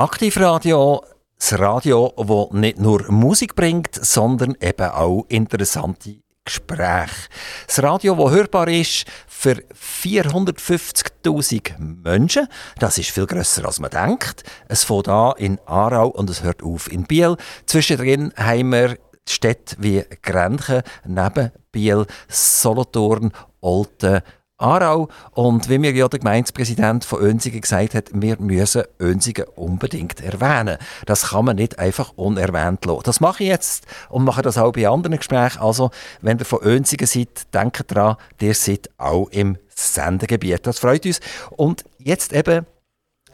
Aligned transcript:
Aktivradio, 0.00 1.04
das 1.38 1.58
Radio, 1.58 2.14
das 2.16 2.58
nicht 2.58 2.78
nur 2.78 3.12
Musik 3.12 3.54
bringt, 3.54 3.94
sondern 3.94 4.56
eben 4.58 4.88
auch 4.88 5.26
interessante 5.28 6.22
Gespräche. 6.42 7.28
Das 7.66 7.82
Radio, 7.82 8.14
das 8.14 8.30
hörbar 8.30 8.68
ist 8.68 9.04
für 9.28 9.62
450.000 9.74 11.78
Menschen. 11.78 12.48
Das 12.78 12.96
ist 12.96 13.10
viel 13.10 13.26
grösser 13.26 13.66
als 13.66 13.78
man 13.78 13.90
denkt. 13.90 14.42
Es 14.68 14.84
fängt 14.84 15.08
an 15.08 15.34
in 15.36 15.60
Aarau 15.66 16.08
und 16.08 16.30
es 16.30 16.42
hört 16.42 16.62
auf 16.62 16.90
in 16.90 17.04
Biel. 17.04 17.36
Zwischendrin 17.66 18.32
haben 18.38 18.72
wir 18.72 18.96
Städte 19.28 19.76
wie 19.80 20.02
Grenchen, 20.22 20.80
neben 21.04 21.52
Biel, 21.72 22.06
Solothurn, 22.26 23.32
Olten, 23.60 24.22
Aarau. 24.60 25.08
Und 25.32 25.68
wie 25.68 25.78
mir 25.78 25.92
ja 25.92 26.08
der 26.08 26.20
Gemeindepräsident 26.20 27.04
von 27.04 27.20
Önsigen 27.20 27.60
gesagt 27.60 27.94
hat, 27.94 28.10
wir 28.12 28.36
müssen 28.38 28.84
Önsigen 29.00 29.46
unbedingt 29.56 30.20
erwähnen. 30.20 30.78
Das 31.06 31.30
kann 31.30 31.46
man 31.46 31.56
nicht 31.56 31.78
einfach 31.78 32.12
unerwähnt 32.16 32.84
lassen. 32.84 33.02
Das 33.04 33.20
mache 33.20 33.42
ich 33.44 33.48
jetzt 33.48 33.86
und 34.08 34.24
mache 34.24 34.42
das 34.42 34.58
auch 34.58 34.72
bei 34.72 34.88
anderen 34.88 35.16
Gesprächen. 35.16 35.60
Also, 35.60 35.90
wenn 36.20 36.38
ihr 36.38 36.44
von 36.44 36.62
Önsigen 36.62 37.06
seid, 37.06 37.52
denkt 37.54 37.90
daran, 37.90 38.16
ihr 38.40 38.54
seid 38.54 38.90
auch 38.98 39.28
im 39.30 39.56
Sendegebiet. 39.68 40.66
Das 40.66 40.78
freut 40.78 41.06
uns. 41.06 41.20
Und 41.56 41.84
jetzt 41.98 42.32
eben 42.32 42.66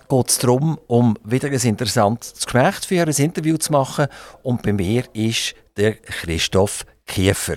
geht 0.08 0.28
es 0.28 0.38
darum, 0.38 0.78
um 0.86 1.16
wieder 1.24 1.48
ein 1.48 1.60
interessantes 1.60 2.34
Gespräch 2.34 2.76
führen, 2.86 3.08
ein 3.08 3.22
Interview 3.22 3.56
zu 3.56 3.72
machen. 3.72 4.06
Und 4.42 4.62
bei 4.62 4.72
mir 4.72 5.04
ist 5.12 5.54
der 5.76 5.94
Christoph 5.94 6.86
Kiefer. 7.06 7.56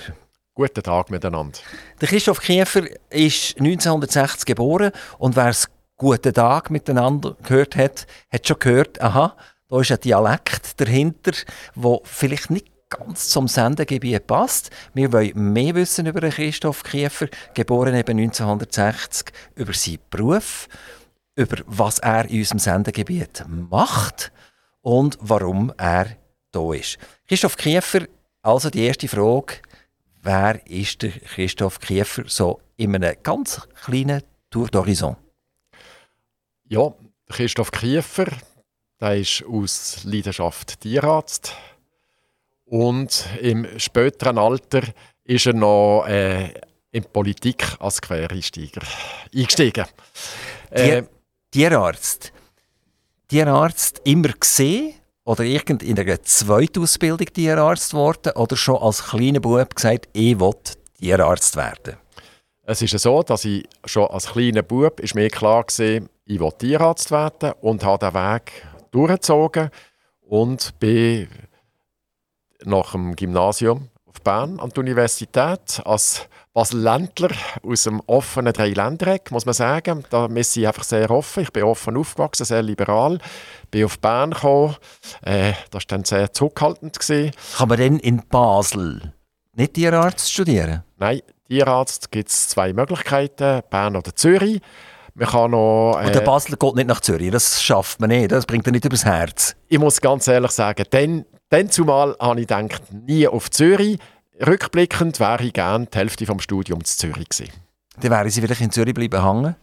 Guten 0.60 0.84
Tag 0.84 1.10
miteinander. 1.10 1.58
Der 2.02 2.10
Christoph 2.10 2.42
Kiefer 2.42 2.82
ist 3.10 3.58
1960 3.60 4.46
geboren 4.46 4.92
und 5.18 5.38
wer 5.38 5.48
es 5.48 5.70
Guten 5.96 6.34
Tag 6.34 6.70
miteinander 6.70 7.38
gehört 7.44 7.78
hat, 7.78 8.06
hat 8.30 8.46
schon 8.46 8.60
gehört, 8.60 9.00
aha, 9.00 9.38
da 9.70 9.80
ist 9.80 9.90
ein 9.90 10.02
Dialekt 10.02 10.82
dahinter, 10.82 11.32
der 11.76 12.00
vielleicht 12.04 12.50
nicht 12.50 12.68
ganz 12.90 13.30
zum 13.30 13.48
Sendegebiet 13.48 14.28
passt. 14.28 14.70
Wir 14.94 15.14
wollen 15.14 15.54
mehr 15.54 15.76
wissen 15.76 16.08
über 16.08 16.28
Christoph 16.28 16.84
Kiefer, 16.84 17.30
geboren 17.54 17.96
eben 17.96 18.20
1960, 18.20 19.32
über 19.56 19.72
seinen 19.72 20.00
Beruf, 20.10 20.68
über 21.38 21.64
was 21.68 22.00
er 22.00 22.26
in 22.26 22.40
unserem 22.40 22.60
Sendegebiet 22.60 23.46
macht 23.48 24.34
und 24.82 25.18
warum 25.22 25.72
er 25.78 26.18
da 26.52 26.74
ist. 26.74 26.98
Christoph 27.30 27.56
Kiefer, 27.56 28.08
also 28.42 28.70
die 28.70 28.84
erste 28.84 29.08
Frage, 29.08 29.62
wer 30.22 30.66
ist 30.68 31.02
der 31.02 31.12
Christoph 31.12 31.80
Kiefer 31.80 32.24
so 32.28 32.62
in 32.78 32.96
einem 32.96 33.16
ganz 33.24 33.62
kleinen 33.84 34.24
Tour 34.50 34.68
d'Horizon? 34.68 35.16
Ja, 36.66 36.94
Christoph 37.30 37.72
Kiefer, 37.72 38.28
der 39.00 39.18
ist 39.18 39.44
aus 39.46 40.04
Leidenschaft 40.04 40.82
Tierarzt 40.82 41.54
und 42.66 43.28
im 43.42 43.68
späteren 43.80 44.38
Alter 44.38 44.84
ist 45.24 45.46
er 45.46 45.54
noch 45.54 46.06
äh, 46.08 46.54
in 46.92 47.04
Politik 47.04 47.64
als 47.80 48.02
Quereinsteiger 48.02 48.82
eingestiegen. 49.34 49.86
Äh, 50.72 51.04
Tierarzt. 51.52 52.32
Tierarzt 53.28 54.02
immer 54.06 54.30
gesehen 54.30 54.99
oder 55.30 55.44
irgend 55.44 55.84
in 55.84 56.00
einer 56.00 56.24
Zweitausbildung 56.24 57.28
Tierarzt 57.28 57.92
geworden 57.92 58.32
oder 58.34 58.58
schon 58.58 58.78
als 58.78 59.04
kleiner 59.04 59.40
Bub 59.40 59.76
gesagt, 59.76 60.10
ich 60.14 60.40
will 60.40 60.56
Tierarzt 60.98 61.56
werden? 61.56 61.98
Es 62.64 62.82
ist 62.82 62.98
so, 62.98 63.22
dass 63.22 63.46
ich 63.46 63.64
schon 63.86 64.08
als 64.08 64.26
kleiner 64.26 64.64
Bub 64.64 65.00
ist 65.00 65.14
mir 65.14 65.30
klar 65.30 65.66
war, 65.66 66.02
ich 66.26 66.40
will 66.40 66.52
Tierarzt 66.58 67.12
werden 67.12 67.54
und 67.62 67.84
habe 67.84 68.08
den 68.08 68.16
Weg 68.16 68.66
durchgezogen 68.90 69.70
und 70.22 70.80
bin 70.80 71.28
nach 72.66 72.94
dem 72.94 73.16
Gymnasium 73.16 73.90
auf 74.08 74.22
Bern 74.24 74.60
an 74.60 74.72
der 74.72 74.80
Universität 74.80 75.80
als 75.86 76.28
Basel-Ländler 76.54 77.30
aus 77.64 77.84
dem 77.84 78.02
offenen 78.08 78.54
Dreiländereck, 78.54 79.32
muss 79.32 79.46
man 79.46 79.54
sagen. 79.54 80.04
Da 80.10 80.26
ist 80.26 80.54
sie 80.54 80.66
einfach 80.66 80.84
sehr 80.84 81.12
offen. 81.12 81.44
Ich 81.44 81.54
bin 81.54 81.64
offen 81.64 81.96
aufgewachsen, 81.96 82.46
sehr 82.46 82.64
liberal. 82.64 83.20
Bin 83.70 83.86
auf 83.86 84.00
Bern 84.00 84.32
gekommen. 84.32 84.76
Äh, 85.22 85.54
das 85.72 85.84
war 85.84 85.88
dann 85.88 86.06
sehr 86.06 86.34
zurückhaltend. 86.34 87.00
Gewesen. 87.00 87.32
Kann 87.56 87.70
man 87.70 87.78
denn 87.78 88.00
in 88.00 88.24
Basel 88.28 89.14
nicht 89.54 89.76
Tierarzt 89.76 90.32
studieren? 90.32 90.84
Nein, 90.98 91.22
Tierarzt 91.48 92.12
gibt 92.12 92.30
es 92.30 92.50
zwei 92.50 92.74
Möglichkeiten, 92.74 93.62
Bern 93.70 93.96
oder 93.96 94.16
Zürich. 94.16 94.62
Man 95.16 95.28
kann 95.28 95.52
noch, 95.52 96.00
äh, 96.02 96.06
Und 96.06 96.16
der 96.16 96.22
Basel 96.22 96.56
geht 96.56 96.76
nicht 96.76 96.88
nach 96.88 97.02
Zürich, 97.02 97.32
das 97.32 97.62
schafft 97.62 98.00
man 98.00 98.10
nicht, 98.10 98.32
das 98.32 98.46
bringt 98.46 98.66
er 98.68 98.72
nicht 98.72 98.86
übers 98.86 99.04
Herz. 99.04 99.56
Ich 99.68 99.78
muss 99.80 100.00
ganz 100.00 100.28
ehrlich 100.28 100.52
sagen, 100.52 100.86
dann, 100.90 101.26
dann 101.50 101.70
zumal 101.70 102.16
habe 102.20 102.40
ich 102.40 102.48
gedacht, 102.48 102.82
nie 102.92 103.28
auf 103.28 103.52
Zürich. 103.52 104.00
Rückblickend 104.46 105.20
wäre 105.20 105.44
ich 105.44 105.54
gerne 105.54 105.88
die 105.88 105.98
Hälfte 105.98 106.26
des 106.26 106.44
Studiums 106.44 106.94
in 106.94 107.12
Zürich 107.12 107.30
gewesen. 107.30 107.54
Dann 108.02 108.12
wären 108.12 108.30
sie 108.30 108.42
vielleicht 108.42 108.62
in 108.62 108.72
Zürich 108.72 108.94
bleiben 108.94 109.24
hängen 109.24 109.56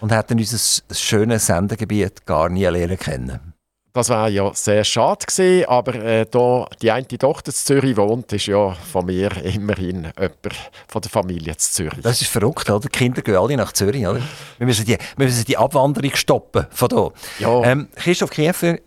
und 0.00 0.12
hätten 0.12 0.38
unser 0.38 0.82
schönes 0.90 1.46
Sendegebiet 1.46 2.24
gar 2.24 2.48
nie 2.48 2.64
lernen 2.64 2.98
kennen. 2.98 3.52
Das 3.92 4.08
wäre 4.08 4.30
ja 4.30 4.54
sehr 4.54 4.84
schade 4.84 5.26
gewesen, 5.26 5.68
aber 5.68 5.94
äh, 5.96 6.26
da 6.30 6.66
die 6.80 6.90
eine 6.90 7.06
Tochter 7.06 7.50
in 7.50 7.54
Zürich 7.54 7.96
wohnt, 7.98 8.32
ist 8.32 8.46
ja 8.46 8.72
von 8.72 9.04
mir 9.04 9.30
immerhin 9.44 10.10
jemand 10.18 10.72
von 10.88 11.02
der 11.02 11.10
Familie 11.10 11.52
in 11.52 11.58
Zürich. 11.58 12.00
Das 12.00 12.22
ist 12.22 12.30
verrückt, 12.30 12.70
oder? 12.70 12.80
Die 12.80 12.88
Kinder 12.88 13.20
gehen 13.20 13.36
alle 13.36 13.54
nach 13.54 13.72
Zürich, 13.72 14.06
oder? 14.06 14.22
Wir 14.56 14.66
müssen 14.66 14.86
die, 14.86 14.96
wir 15.16 15.26
müssen 15.26 15.44
die 15.44 15.58
Abwanderung 15.58 16.14
stoppen 16.14 16.66
von 16.70 16.88
hier. 16.88 17.12
Ja. 17.40 17.62
Ähm, 17.64 17.88
Christoph 17.96 18.30
Kiefer, 18.30 18.78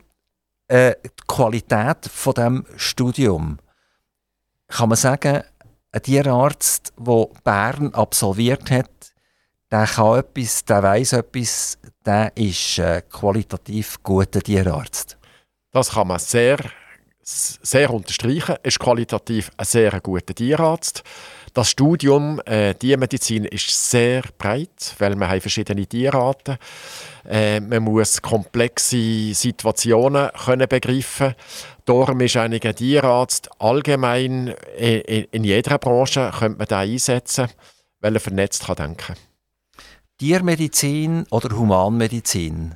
äh, 0.70 0.96
die 1.04 1.10
Qualität 1.28 2.10
von 2.12 2.34
diesem 2.34 2.66
Studium, 2.76 3.60
kann 4.68 4.90
man 4.90 4.98
sagen, 4.98 5.44
ein 5.92 6.02
Tierarzt, 6.02 6.94
der 6.98 7.28
Bern 7.44 7.94
absolviert 7.94 8.70
hat, 8.72 8.90
der 9.72 9.88
kann 9.88 10.20
etwas, 10.20 10.66
der 10.66 10.84
weiß 10.84 11.14
etwas, 11.14 11.78
der 12.06 12.36
ist 12.36 12.80
ein 12.80 13.02
qualitativ 13.09 14.02
guter 14.03 14.42
Tierarzt. 14.42 15.18
Das 15.72 15.92
kann 15.92 16.08
man 16.08 16.20
sehr, 16.20 16.59
sehr 17.22 17.90
unterstreichen. 17.90 18.56
Er 18.62 18.66
ist 18.66 18.80
qualitativ 18.80 19.52
ein 19.58 19.66
sehr 19.66 20.00
guter 20.02 20.34
Tierarzt. 20.34 21.03
Das 21.56 21.70
Studium 21.70 22.42
äh, 22.46 22.74
Tiermedizin 22.74 23.46
ist 23.46 23.90
sehr 23.90 24.24
breit, 24.38 24.94
weil 25.00 25.16
haben 25.30 25.40
verschiedene 25.40 25.88
Tierarten. 25.88 26.58
Äh, 27.24 27.62
man 27.62 27.82
muss 27.82 28.22
komplexe 28.22 29.34
Situationen 29.34 30.32
können 30.32 30.68
begreifen. 30.68 31.34
Darum 31.86 32.20
ist 32.20 32.36
ein 32.36 32.60
Tierarzt 32.60 33.50
allgemein 33.58 34.54
in, 34.78 35.00
in, 35.00 35.28
in 35.32 35.44
jeder 35.46 35.78
Branche 35.78 36.30
könnte 36.38 36.58
man 36.58 36.68
da 36.68 36.80
einsetzen, 36.80 37.48
weil 38.02 38.16
er 38.16 38.20
vernetzt 38.20 38.66
kann 38.66 38.76
denken. 38.76 39.16
Tiermedizin 40.18 41.26
oder 41.32 41.56
Humanmedizin? 41.56 42.76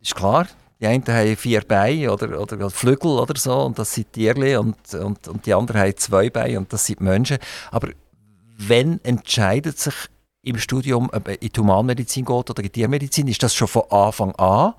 Ist 0.00 0.14
klar, 0.14 0.46
die 0.80 0.86
einen 0.86 1.06
haben 1.06 1.36
vier 1.36 1.62
Beine 1.62 2.12
oder, 2.12 2.40
oder 2.40 2.70
Flügel 2.70 3.12
oder 3.18 3.38
so 3.38 3.62
und 3.62 3.78
das 3.78 3.94
sind 3.94 4.12
Tierli 4.12 4.56
und, 4.56 4.76
und, 4.94 5.26
und 5.28 5.46
die 5.46 5.54
anderen 5.54 5.80
haben 5.80 5.96
zwei 5.96 6.28
Beine 6.28 6.58
und 6.58 6.72
das 6.72 6.86
sind 6.86 7.00
Menschen. 7.00 7.38
Aber 7.70 7.88
wenn 8.58 9.02
entscheidet 9.04 9.78
sich 9.78 9.94
im 10.42 10.58
Studium, 10.58 11.10
ob 11.12 11.28
in 11.28 11.38
die 11.40 11.60
Humanmedizin 11.60 12.24
geht 12.24 12.50
oder 12.50 12.58
in 12.58 12.64
die 12.64 12.70
Tiermedizin, 12.70 13.26
ist 13.28 13.42
das 13.42 13.54
schon 13.54 13.68
von 13.68 13.90
Anfang 13.90 14.34
an 14.36 14.74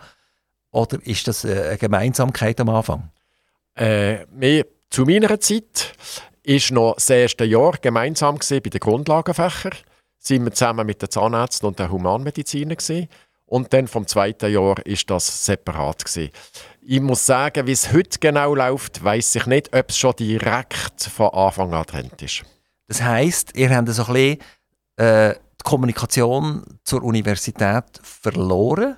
oder 0.71 0.99
ist 1.05 1.27
das 1.27 1.43
eine 1.45 1.77
Gemeinsamkeit 1.77 2.59
am 2.59 2.69
Anfang? 2.69 3.09
Äh, 3.75 4.25
zu 4.89 5.03
meiner 5.03 5.39
Zeit 5.39 5.95
war 6.45 6.73
noch 6.73 6.95
das 6.95 7.09
erste 7.09 7.43
Jahr 7.43 7.73
gemeinsam 7.81 8.37
bei 8.37 8.59
den 8.59 8.79
Grundlagenfächern. 8.79 9.73
Sind 10.19 10.45
wir 10.45 10.51
zusammen 10.51 10.85
mit 10.85 11.01
den 11.01 11.09
Zahnärzten 11.09 11.67
und 11.67 11.79
den 11.79 11.91
Humanmedizinern 11.91 12.77
gewesen. 12.77 13.07
Und 13.47 13.71
dann 13.71 13.87
vom 13.87 14.05
zweiten 14.05 14.51
Jahr 14.51 14.85
ist 14.85 15.09
das 15.09 15.45
separat 15.45 16.03
gewesen. 16.03 16.31
Ich 16.81 16.99
muss 16.99 17.25
sagen, 17.25 17.65
wie 17.65 17.71
es 17.71 17.93
heute 17.93 18.19
genau 18.19 18.53
läuft, 18.53 19.01
weiß 19.03 19.35
ich 19.35 19.45
nicht, 19.45 19.73
ob 19.73 19.89
es 19.89 19.97
schon 19.97 20.15
direkt 20.17 21.03
von 21.03 21.29
Anfang 21.29 21.73
an 21.73 21.83
getrennt 21.83 22.21
ist. 22.21 22.43
Das 22.87 23.01
heisst, 23.01 23.57
ihr 23.57 23.69
habt 23.73 23.89
so 23.89 24.05
ein 24.05 24.13
bisschen 24.13 24.39
äh, 24.97 25.33
die 25.33 25.63
Kommunikation 25.63 26.63
zur 26.83 27.03
Universität 27.03 27.85
verloren? 28.03 28.97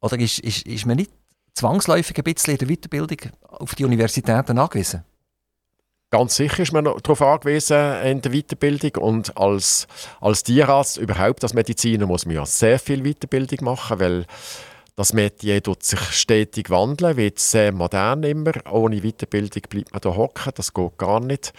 Oder 0.00 0.18
ist, 0.20 0.38
ist, 0.38 0.64
ist 0.64 0.86
man 0.86 0.96
nicht 0.96 1.10
zwangsläufig 1.54 2.16
ein 2.18 2.24
bisschen 2.24 2.56
in 2.56 2.58
der 2.58 2.68
Weiterbildung 2.68 3.18
auf 3.42 3.74
die 3.74 3.84
Universitäten 3.84 4.58
angewiesen? 4.58 5.04
Ganz 6.10 6.36
sicher 6.36 6.62
ist 6.62 6.72
man 6.72 6.84
darauf 6.84 7.20
angewiesen 7.20 8.00
in 8.04 8.22
der 8.22 8.30
Weiterbildung 8.30 9.02
und 9.02 9.36
als, 9.36 9.88
als 10.20 10.44
Tierarzt 10.44 10.98
überhaupt 10.98 11.42
als 11.42 11.52
Mediziner 11.52 12.06
muss 12.06 12.26
man 12.26 12.36
ja 12.36 12.46
sehr 12.46 12.78
viel 12.78 13.02
Weiterbildung 13.02 13.64
machen, 13.64 13.98
weil 13.98 14.26
das 14.94 15.12
Metier 15.12 15.62
tut 15.62 15.82
sich 15.82 16.00
stetig 16.00 16.70
wandeln, 16.70 17.16
wird 17.16 17.38
sehr 17.38 17.72
modern 17.72 18.22
immer. 18.22 18.52
Ohne 18.70 19.02
Weiterbildung 19.02 19.62
bleibt 19.68 19.92
man 19.92 20.00
da 20.00 20.14
hocken, 20.16 20.52
das 20.54 20.72
geht 20.72 20.96
gar 20.96 21.20
nicht. 21.20 21.52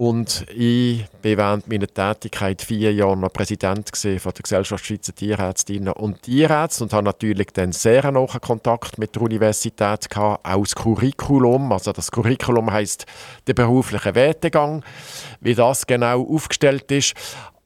Und 0.00 0.46
ich 0.56 1.02
war 1.02 1.36
während 1.36 1.68
meiner 1.68 1.86
Tätigkeit 1.86 2.62
vier 2.62 2.90
Jahre 2.94 3.18
noch 3.18 3.34
Präsident 3.34 3.90
von 3.94 4.32
der 4.32 4.42
Gesellschaft 4.42 4.86
Schweizer 4.86 5.14
Tierärztinnen 5.14 5.92
und 5.92 6.22
Tierärzte 6.22 6.84
und 6.84 6.94
habe 6.94 7.04
natürlich 7.04 7.48
dann 7.48 7.72
sehr 7.72 8.10
nahen 8.10 8.40
Kontakt 8.40 8.96
mit 8.96 9.14
der 9.14 9.20
Universität 9.20 10.08
gehabt, 10.08 10.46
auch 10.46 10.62
das 10.62 10.74
Curriculum. 10.74 11.70
Also 11.70 11.92
das 11.92 12.10
Curriculum 12.10 12.72
heißt 12.72 13.04
der 13.46 13.52
berufliche 13.52 14.14
Werdegang, 14.14 14.82
wie 15.42 15.54
das 15.54 15.86
genau 15.86 16.26
aufgestellt 16.26 16.90
ist. 16.92 17.12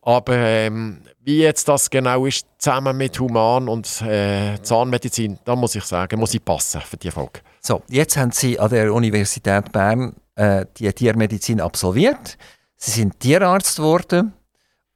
Aber 0.02 0.36
ähm, 0.36 1.02
wie 1.22 1.38
jetzt 1.38 1.68
das 1.68 1.88
genau 1.88 2.26
ist, 2.26 2.48
zusammen 2.58 2.96
mit 2.96 3.20
Human- 3.20 3.68
und 3.68 4.02
äh, 4.02 4.60
Zahnmedizin, 4.60 5.38
da 5.44 5.54
muss 5.54 5.76
ich 5.76 5.84
sagen, 5.84 6.18
muss 6.18 6.34
ich 6.34 6.44
passen 6.44 6.80
für 6.80 6.96
die 6.96 7.12
Frage. 7.12 7.42
So, 7.60 7.82
jetzt 7.88 8.16
haben 8.16 8.32
Sie 8.32 8.58
an 8.58 8.70
der 8.70 8.92
Universität 8.92 9.70
Bern 9.70 10.16
äh, 10.36 10.66
die 10.76 10.92
Tiermedizin 10.92 11.60
absolviert. 11.60 12.36
Sie 12.76 12.90
sind 12.90 13.20
Tierarzt 13.20 13.76
geworden. 13.76 14.32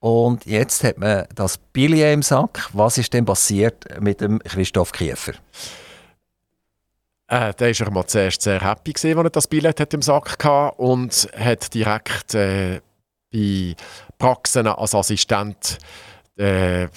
Und 0.00 0.46
jetzt 0.46 0.84
hat 0.84 0.98
man 0.98 1.24
das 1.34 1.58
Billet 1.58 2.12
im 2.12 2.22
Sack. 2.22 2.70
Was 2.72 2.98
ist 2.98 3.12
denn 3.12 3.24
passiert 3.24 4.00
mit 4.00 4.20
dem 4.20 4.38
Christoph 4.40 4.92
Kiefer? 4.92 5.32
Äh, 7.28 7.52
der 7.54 7.78
war 7.80 7.90
mal 7.90 8.06
zuerst 8.06 8.42
sehr 8.42 8.60
happy, 8.60 8.92
gewesen, 8.92 9.18
als 9.18 9.26
er 9.26 9.30
das 9.30 9.46
Billett 9.46 9.80
hat 9.80 9.92
im 9.92 10.02
Sack 10.02 10.42
hatte 10.42 10.76
und 10.78 11.28
hat 11.36 11.74
direkt 11.74 12.34
äh, 12.34 12.80
bei 13.30 13.74
Praxen 14.16 14.66
als 14.66 14.94
Assistent 14.94 15.78
äh, 16.38 16.88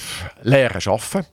lernen 0.41 0.81
arbeiten. 0.85 1.25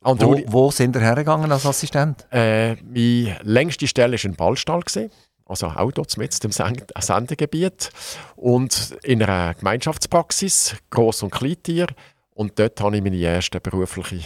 Wo, 0.00 0.40
wo, 0.46 0.70
sind 0.70 0.94
ihr 0.94 1.02
hergegangen 1.02 1.50
als 1.50 1.66
Assistent? 1.66 2.26
Äh, 2.30 2.76
meine 2.76 3.38
längste 3.42 3.88
Stelle 3.88 4.16
war 4.16 4.30
ein 4.30 4.36
Ballstall. 4.36 4.80
Gewesen, 4.80 5.10
also 5.46 5.68
auch 5.68 5.92
dort 5.92 6.16
mit 6.16 6.42
dem 6.42 6.50
Sendegebiet. 6.52 7.90
Und 8.34 8.96
in 9.02 9.22
einer 9.22 9.54
Gemeinschaftspraxis, 9.54 10.76
Gross- 10.90 11.22
und 11.22 11.30
Kleintier. 11.30 11.86
Und 12.34 12.58
dort 12.58 12.80
habe 12.80 12.96
ich 12.96 13.02
meine 13.02 13.20
ersten 13.20 13.60
beruflichen 13.62 14.24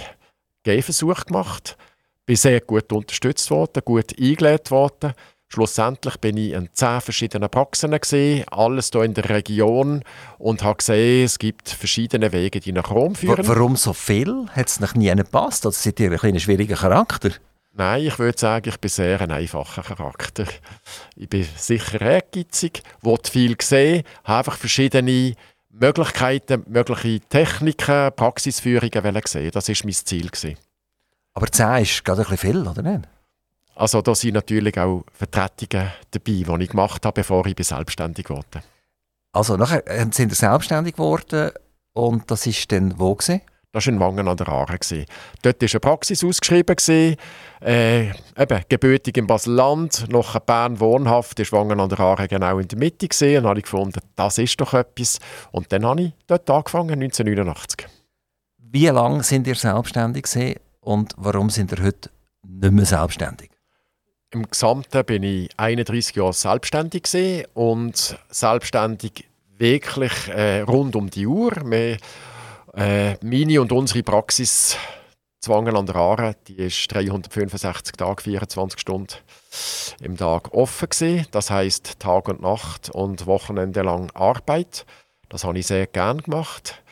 Gehversuche 0.63 1.27
gemacht. 1.27 1.77
Bin 2.27 2.37
sehr 2.37 2.61
gut 2.61 2.93
unterstützt 2.93 3.51
worden, 3.51 3.83
gut 3.85 4.19
eingelegt 4.19 4.71
worden. 4.71 5.13
Schlussendlich 5.53 6.17
bin 6.19 6.37
ich 6.37 6.53
in 6.53 6.69
zehn 6.73 7.01
verschiedenen 7.01 7.51
Praxen 7.51 7.91
gesehen, 7.91 8.45
alles 8.53 8.91
hier 8.93 9.03
in 9.03 9.15
der 9.15 9.29
Region 9.31 10.05
und 10.39 10.63
habe 10.63 10.77
gesehen, 10.77 11.25
es 11.25 11.41
gibt 11.41 11.69
verschiedene 11.69 12.31
Wege, 12.31 12.61
die 12.61 12.71
nach 12.71 12.93
Rom 12.93 13.17
führen. 13.17 13.49
Warum 13.49 13.75
so 13.75 13.93
viel? 13.93 14.47
Hat 14.51 14.69
es 14.69 14.79
noch 14.79 14.95
nie 14.95 15.13
gepasst? 15.13 15.67
Oder 15.67 15.73
seid 15.73 15.99
ihr 15.99 16.23
ein 16.23 16.39
schwieriger 16.39 16.77
Charakter? 16.77 17.31
Nein, 17.81 18.09
ich 18.09 18.19
würde 18.19 18.39
sagen, 18.39 18.69
ich 18.69 18.79
bin 18.79 18.91
sehr 18.91 19.23
ein 19.23 19.31
einfacher 19.31 19.83
Charakter. 19.83 20.45
Ich 21.17 21.31
bin 21.31 21.49
sicher 21.57 21.99
ehrgeizig, 21.99 22.83
will 23.01 23.17
viel 23.25 23.57
sehen, 23.59 24.05
habe 24.23 24.37
einfach 24.37 24.59
verschiedene 24.59 25.33
Möglichkeiten, 25.71 26.63
mögliche 26.67 27.21
Techniken, 27.21 28.13
Praxisführungen 28.15 29.23
sehen. 29.25 29.51
Das 29.55 29.71
war 29.71 29.77
mein 29.85 29.95
Ziel. 29.95 30.31
Aber 31.33 31.47
10 31.47 31.83
ist 31.85 32.05
gerade 32.05 32.21
ein 32.21 32.29
bisschen 32.29 32.53
viel, 32.53 32.69
oder 32.69 32.83
nicht? 32.83 33.09
Also 33.77 34.03
da 34.03 34.15
sind 34.15 34.35
natürlich 34.35 34.79
auch 34.79 35.07
Vertretungen 35.15 35.91
dabei, 36.11 36.33
die 36.59 36.65
ich 36.65 36.69
gemacht 36.69 37.07
habe, 37.07 37.15
bevor 37.15 37.47
ich 37.47 37.67
selbstständig 37.67 38.29
wurde. 38.29 38.63
Also 39.33 39.57
nachher 39.57 39.85
sind 40.13 40.35
Sie 40.35 40.35
selbstständig 40.35 40.97
geworden 40.97 41.53
und 41.95 42.31
das 42.31 42.47
ist 42.47 42.71
dann 42.73 42.99
wo 42.99 43.15
gewesen? 43.15 43.41
Das 43.73 43.87
war 43.87 43.93
in 43.93 44.01
Wangen 44.01 44.27
an 44.27 44.37
der 44.37 44.49
Aare. 44.49 44.79
Dort 45.43 45.63
war 45.63 45.69
eine 45.71 45.81
Praxis 45.81 46.25
ausgeschrieben. 46.25 46.77
Äh, 47.63 48.09
eben, 48.37 48.65
gebürtig 48.69 49.17
im 49.17 49.29
Basel-Land, 49.29 50.07
nach 50.09 50.39
Bern 50.41 50.81
wohnhaft, 50.81 51.39
ist 51.39 51.53
Wangen 51.53 51.79
an 51.79 51.89
der 51.89 52.01
Aare 52.01 52.27
genau 52.27 52.59
in 52.59 52.67
der 52.67 52.79
Mitte. 52.79 53.07
Gewesen. 53.07 53.39
Und 53.39 53.49
habe 53.49 53.61
ich 53.61 53.65
gefunden, 53.65 54.01
das 54.17 54.39
ist 54.39 54.61
doch 54.61 54.75
etwas. 54.75 55.21
Und 55.53 55.71
dann 55.73 55.87
habe 55.87 56.03
ich 56.03 56.13
dort 56.27 56.51
angefangen, 56.51 57.01
1989. 57.01 57.87
Wie 58.73 58.87
lange 58.87 59.23
sind 59.23 59.47
ihr 59.47 59.55
selbstständig 59.55 60.25
gewesen 60.25 60.55
und 60.81 61.13
warum 61.17 61.51
sind 61.51 61.73
ihr 61.73 61.83
heute 61.83 62.11
nicht 62.47 62.73
mehr 62.73 62.87
selbstständig? 62.87 63.51
Im 64.33 64.49
Gesamten 64.49 65.05
bin 65.05 65.25
ich 65.25 65.51
31 65.57 66.15
Jahre 66.15 66.33
selbstständig 66.33 67.47
und 67.55 68.17
selbstständig 68.29 69.29
wirklich 69.59 70.29
äh, 70.29 70.61
rund 70.61 70.95
um 70.95 71.11
die 71.11 71.27
Uhr. 71.27 71.53
Wir, 71.65 71.97
äh, 72.75 73.17
meine 73.23 73.61
und 73.61 73.73
unsere 73.73 74.03
Praxis 74.03 74.77
Zwangen 75.41 75.75
an 75.75 75.87
der 75.87 75.97
Aare, 75.97 76.37
die 76.49 76.57
ist 76.57 76.87
365 76.93 77.97
Tage, 77.97 78.23
24 78.23 78.79
Stunden 78.79 79.15
im 80.03 80.19
Tag 80.19 80.53
offen 80.53 80.91
gewesen. 80.91 81.27
Das 81.31 81.51
heißt 81.51 81.99
Tag 81.99 82.29
und 82.29 82.43
Nacht 82.43 82.91
und 82.91 83.27
Wochenende 83.27 83.81
lang 83.81 84.11
Arbeit. 84.13 84.85
Das 85.31 85.45
habe 85.45 85.59
ich 85.59 85.67
sehr 85.67 85.87
gern 85.87 86.19
gemacht. 86.19 86.83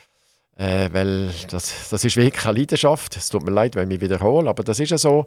Äh, 0.56 0.88
weil 0.92 1.30
das, 1.50 1.90
das 1.90 2.04
ist 2.04 2.16
wirklich 2.16 2.46
eine 2.46 2.58
Leidenschaft. 2.58 3.18
Es 3.18 3.28
tut 3.28 3.44
mir 3.44 3.52
leid, 3.52 3.76
wenn 3.76 3.90
ich 3.90 4.00
mich 4.00 4.10
wiederhole, 4.10 4.48
aber 4.48 4.64
das 4.64 4.80
ist 4.80 4.90
ja 4.90 4.98
so. 4.98 5.26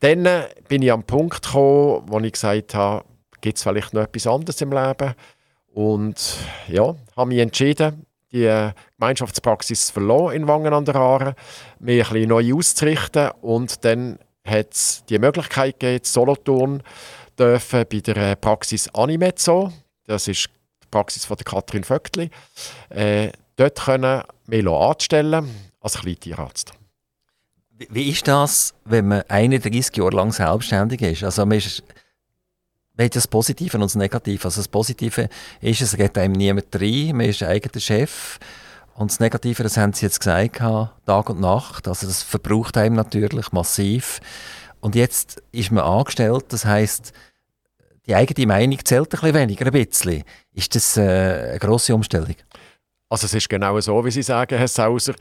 Dann 0.00 0.26
bin 0.68 0.82
ich 0.82 0.92
am 0.92 1.02
Punkt 1.02 1.42
gekommen, 1.42 2.04
wo 2.06 2.20
ich 2.20 2.32
gesagt 2.32 2.74
habe, 2.74 3.04
gibt 3.40 3.58
es 3.58 3.64
vielleicht 3.64 3.92
noch 3.92 4.02
etwas 4.02 4.26
anderes 4.28 4.60
im 4.60 4.72
Leben? 4.72 5.14
Und 5.74 6.36
ja, 6.68 6.94
habe 7.16 7.28
mich 7.28 7.38
entschieden, 7.40 8.06
die 8.32 8.70
Gemeinschaftspraxis 8.98 9.92
zu 9.92 10.00
in 10.30 10.48
Wangen 10.48 10.72
an 10.72 10.84
der 10.84 10.96
Aare, 10.96 11.34
mich 11.78 12.10
ein 12.10 12.28
neu 12.28 12.54
auszurichten 12.54 13.30
und 13.42 13.84
dann 13.84 14.18
hat 14.44 14.72
es 14.72 15.04
die 15.08 15.18
Möglichkeit 15.18 15.78
gegeben, 15.78 16.04
Solothurn 16.04 16.82
dürfen 17.38 17.84
bei 17.90 18.00
der 18.00 18.36
Praxis 18.36 18.88
Animezzo, 18.94 19.72
das 20.06 20.28
ist 20.28 20.48
die 20.82 20.88
Praxis 20.90 21.24
von 21.24 21.36
der 21.36 21.44
Katrin 21.44 21.84
Vöckli, 21.84 22.30
äh, 22.90 23.30
dort 23.56 23.84
können 23.84 24.22
mich 24.46 24.66
anstellen 24.66 25.48
als 25.80 25.98
Kleintierarzt. 25.98 26.72
Wie 27.90 28.10
ist 28.10 28.28
das, 28.28 28.74
wenn 28.84 29.08
man 29.08 29.22
31 29.28 29.96
Jahre 29.96 30.16
lang 30.16 30.32
selbstständig 30.32 31.02
ist? 31.02 31.24
Also 31.24 31.44
man 31.44 31.58
ist 31.58 31.82
hat 33.04 33.16
das 33.16 33.26
Positive 33.26 33.76
und 33.76 33.82
das 33.82 33.94
Negative. 33.94 34.44
Also 34.44 34.60
das 34.60 34.68
Positive 34.68 35.28
ist, 35.60 35.80
es 35.80 35.96
geht 35.96 36.16
einem 36.18 36.32
niemand 36.32 36.74
rein, 36.74 37.16
man 37.16 37.26
ist 37.26 37.42
eigener 37.42 37.80
Chef. 37.80 38.38
Und 38.94 39.10
das 39.10 39.20
Negative, 39.20 39.62
das 39.62 39.76
haben 39.76 39.92
sie 39.92 40.06
jetzt 40.06 40.20
gesagt, 40.20 40.58
Tag 40.58 41.30
und 41.30 41.40
Nacht. 41.40 41.88
Also 41.88 42.06
das 42.06 42.22
verbraucht 42.22 42.76
einem 42.76 42.96
natürlich 42.96 43.52
massiv. 43.52 44.20
Und 44.80 44.94
jetzt 44.94 45.42
ist 45.52 45.70
man 45.70 45.84
angestellt, 45.84 46.46
das 46.48 46.64
heißt, 46.64 47.12
die 48.06 48.14
eigene 48.14 48.46
Meinung 48.46 48.84
zählt 48.84 49.06
ein 49.14 49.20
bisschen 49.20 49.34
weniger, 49.34 49.66
ein 49.66 49.72
bisschen. 49.72 50.24
Ist 50.52 50.74
das 50.74 50.96
äh, 50.96 51.50
eine 51.50 51.58
grosse 51.58 51.94
Umstellung? 51.94 52.34
Also 53.08 53.26
es 53.26 53.34
ist 53.34 53.48
genau 53.48 53.78
so, 53.80 54.04
wie 54.04 54.10
Sie 54.10 54.22
sagen, 54.22 54.58
Herr 54.58 54.68
Sauser. 54.68 55.14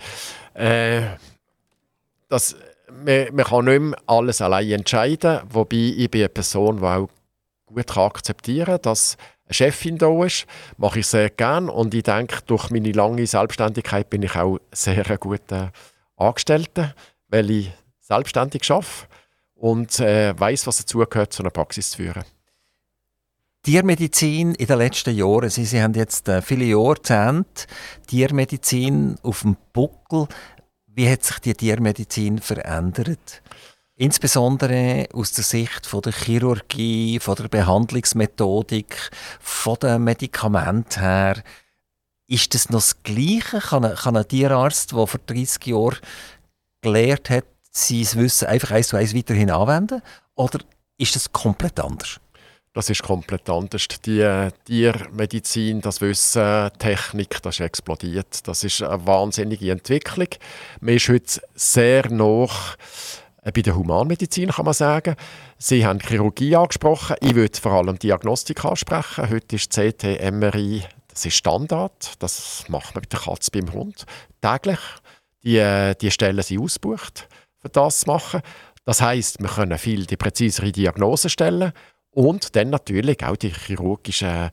Äh, 0.54 1.02
das, 2.28 2.56
man, 3.06 3.36
man, 3.36 3.46
kann 3.46 3.66
nicht 3.66 3.82
mehr 3.82 4.00
alles 4.08 4.42
allein 4.42 4.72
entscheiden, 4.72 5.42
wobei 5.50 5.94
ich 5.98 6.10
bin 6.10 6.22
eine 6.22 6.30
Person, 6.30 6.78
die 6.78 6.84
auch 6.84 7.10
gut 7.74 7.98
akzeptieren 7.98 8.66
kann, 8.66 8.82
dass 8.82 9.18
eine 9.46 9.54
Chefin 9.54 9.98
da 9.98 10.24
ist. 10.24 10.46
mache 10.78 11.00
ich 11.00 11.08
sehr 11.08 11.30
gerne 11.30 11.72
und 11.72 11.94
ich 11.94 12.04
denke, 12.04 12.38
durch 12.46 12.70
meine 12.70 12.92
lange 12.92 13.26
Selbstständigkeit 13.26 14.10
bin 14.10 14.24
ich 14.24 14.36
auch 14.36 14.60
sehr 14.72 15.10
ein 15.10 15.18
guter 15.20 15.72
Angestellter, 16.16 16.94
weil 17.28 17.50
ich 17.52 17.72
selbstständig 18.00 18.70
arbeite 18.70 19.08
und 19.56 20.00
äh, 20.00 20.38
weiß, 20.38 20.68
was 20.68 20.78
dazugehört, 20.78 21.34
so 21.34 21.44
eine 21.44 21.52
Praxis 21.52 21.92
zu 21.92 21.98
führen. 21.98 22.24
Tiermedizin 23.64 24.56
in 24.56 24.66
den 24.66 24.78
letzten 24.80 25.16
Jahren, 25.16 25.50
Sie, 25.50 25.66
Sie 25.66 25.82
haben 25.82 25.94
jetzt 25.94 26.28
äh, 26.28 26.42
viele 26.42 26.66
Jahrzehnte 26.66 27.68
Tiermedizin 28.08 29.18
auf 29.22 29.42
dem 29.42 29.56
Buckel. 29.72 30.28
Wie 30.88 31.08
hat 31.08 31.24
sich 31.24 31.38
die 31.40 31.54
Tiermedizin 31.54 32.40
verändert? 32.40 33.44
Insbesondere 34.02 35.08
aus 35.14 35.32
der 35.34 35.44
Sicht 35.44 35.86
von 35.86 36.02
der 36.02 36.12
Chirurgie, 36.12 37.20
von 37.20 37.36
der 37.36 37.48
Behandlungsmethodik, 37.50 39.12
von 39.40 39.76
den 39.76 40.04
Medikamenten 40.04 41.02
her. 41.02 41.44
Ist 42.26 42.56
das 42.56 42.72
noch 42.72 42.80
das 42.80 43.04
Gleiche? 43.04 43.60
Kann 43.60 43.86
ein, 43.86 43.96
kann 43.96 44.18
ein 44.18 44.28
Tierarzt, 44.28 44.94
der 44.94 45.06
vor 45.06 45.20
30 45.28 45.68
Jahren 45.68 45.98
gelehrt 46.82 47.30
hat, 47.30 47.46
sein 47.70 48.08
Wissen 48.16 48.48
einfach 48.48 48.72
eins 48.72 48.88
zu 48.88 48.98
eins 48.98 49.16
weiterhin 49.16 49.52
anwenden? 49.52 50.02
Oder 50.34 50.62
ist 50.98 51.16
das 51.16 51.32
komplett 51.32 51.80
anders? 51.80 52.20
Das 52.74 52.90
ist 52.90 53.04
komplett 53.04 53.48
anders. 53.52 53.88
Die 54.04 54.22
äh, 54.22 54.50
Tiermedizin, 54.66 55.80
das 55.80 56.02
Wissen, 56.02 56.72
Technik, 56.80 57.40
das 57.44 57.60
ist 57.60 57.66
explodiert. 57.66 58.48
Das 58.48 58.64
ist 58.64 58.82
eine 58.82 59.06
wahnsinnige 59.06 59.70
Entwicklung. 59.70 60.30
Man 60.80 60.96
ist 60.96 61.08
heute 61.08 61.42
sehr 61.54 62.10
noch 62.10 62.78
bei 63.42 63.62
der 63.62 63.76
Humanmedizin, 63.76 64.50
kann 64.50 64.66
man 64.66 64.74
sagen. 64.74 65.16
Sie 65.58 65.86
haben 65.86 66.00
Chirurgie 66.00 66.56
angesprochen. 66.56 67.16
Ich 67.22 67.34
würde 67.34 67.60
vor 67.60 67.74
allem 67.74 67.98
Diagnostik 67.98 68.64
ansprechen. 68.64 69.30
Heute 69.30 69.56
ist 69.56 69.72
CT, 69.72 70.32
MRI, 70.32 70.84
das 71.08 71.26
ist 71.26 71.38
Standard. 71.38 72.14
Das 72.20 72.66
macht 72.68 72.94
man 72.94 73.02
mit 73.02 73.12
der 73.12 73.20
Katze 73.20 73.50
beim 73.52 73.74
Hund 73.74 74.06
täglich. 74.42 74.80
Die, 75.44 75.58
äh, 75.58 75.96
die 75.96 76.12
Stellen 76.12 76.42
sind 76.44 76.62
ausgebucht, 76.62 77.28
für 77.60 77.70
das 77.70 78.02
zu 78.02 78.12
machen. 78.12 78.42
Das 78.86 79.02
heißt, 79.02 79.40
wir 79.40 79.50
können 79.50 79.78
viel 79.80 80.06
die 80.06 80.18
präzisere 80.18 80.72
Diagnose 80.72 81.30
stellen 81.30 81.74
Und 82.12 82.56
dann 82.56 82.70
natürlich 82.70 83.24
auch 83.24 83.38
die 83.38 83.54
chirurgischen 83.54 84.52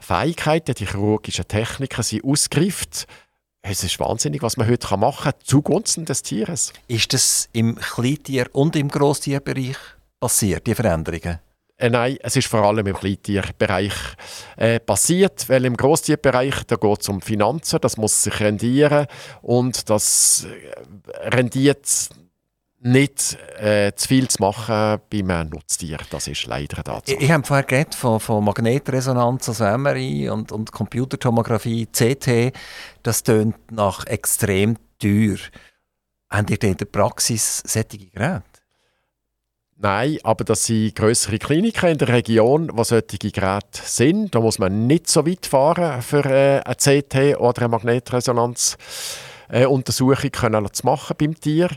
Fähigkeiten, 0.00 0.74
die 0.74 0.86
chirurgischen 0.86 1.46
Techniken 1.46 2.02
sind 2.02 2.24
ausgereift. 2.24 3.06
Es 3.68 3.82
ist 3.82 3.98
wahnsinnig, 3.98 4.42
was 4.42 4.56
man 4.56 4.68
heute 4.68 4.96
machen 4.96 5.32
kann, 5.32 5.40
zugunsten 5.42 6.04
des 6.04 6.22
Tieres. 6.22 6.72
Ist 6.86 7.12
das 7.12 7.48
im 7.52 7.74
Kleintier- 7.74 8.48
und 8.52 8.76
im 8.76 8.88
Grosstierbereich 8.88 9.76
passiert, 10.20 10.68
die 10.68 10.74
Veränderungen? 10.74 11.40
Äh, 11.76 11.90
nein, 11.90 12.16
es 12.22 12.36
ist 12.36 12.46
vor 12.46 12.62
allem 12.62 12.86
im 12.86 12.94
Kleintierbereich 12.94 13.92
äh, 14.56 14.78
passiert, 14.78 15.48
weil 15.48 15.64
im 15.64 15.76
Grosstierbereich 15.76 16.62
da 16.68 16.76
geht 16.76 17.00
es 17.00 17.08
um 17.08 17.20
Finanzen, 17.20 17.80
das 17.80 17.96
muss 17.96 18.22
sich 18.22 18.38
rendieren 18.38 19.08
und 19.42 19.90
das 19.90 20.46
äh, 20.46 21.28
rendiert 21.28 22.08
nicht 22.86 23.36
äh, 23.58 23.92
zu 23.94 24.08
viel 24.08 24.28
zu 24.28 24.40
machen 24.40 25.00
bei 25.10 25.18
einem 25.18 25.50
Nutztier. 25.50 25.98
Das 26.10 26.28
ist 26.28 26.46
leider 26.46 26.82
dazu. 26.82 27.12
Ich, 27.12 27.20
ich 27.20 27.30
habe 27.30 27.44
vorher 27.46 27.64
geredet 27.64 27.94
von, 27.94 28.20
von 28.20 28.44
Magnetresonanz, 28.44 29.48
also 29.48 29.64
MRI 29.76 30.30
und, 30.30 30.52
und 30.52 30.72
Computertomographie, 30.72 31.86
CT. 31.86 32.52
Das 33.02 33.22
tönt 33.22 33.72
nach 33.72 34.06
extrem 34.06 34.76
teuer. 34.98 35.36
Haben 36.30 36.46
ihr 36.48 36.62
in 36.62 36.76
der 36.76 36.86
Praxis 36.86 37.62
solche 37.66 37.98
Geräte? 37.98 38.42
Nein, 39.78 40.18
aber 40.22 40.44
das 40.44 40.64
sind 40.64 40.94
größere 40.94 41.38
Kliniken 41.38 41.90
in 41.90 41.98
der 41.98 42.08
Region, 42.08 42.70
wo 42.72 42.82
solche 42.82 43.18
Geräte 43.18 43.80
sind. 43.82 44.34
Da 44.34 44.40
muss 44.40 44.58
man 44.58 44.86
nicht 44.86 45.08
so 45.08 45.26
weit 45.26 45.44
fahren 45.44 46.00
für 46.00 46.24
äh, 46.24 46.62
eine 46.64 46.74
CT 46.76 47.38
oder 47.38 47.62
eine 47.62 47.68
Magnetresonanzuntersuchung 47.68 49.25
äh, 49.48 49.66
zu 49.84 50.06
machen 50.84 51.16
beim 51.18 51.38
Tier. 51.38 51.70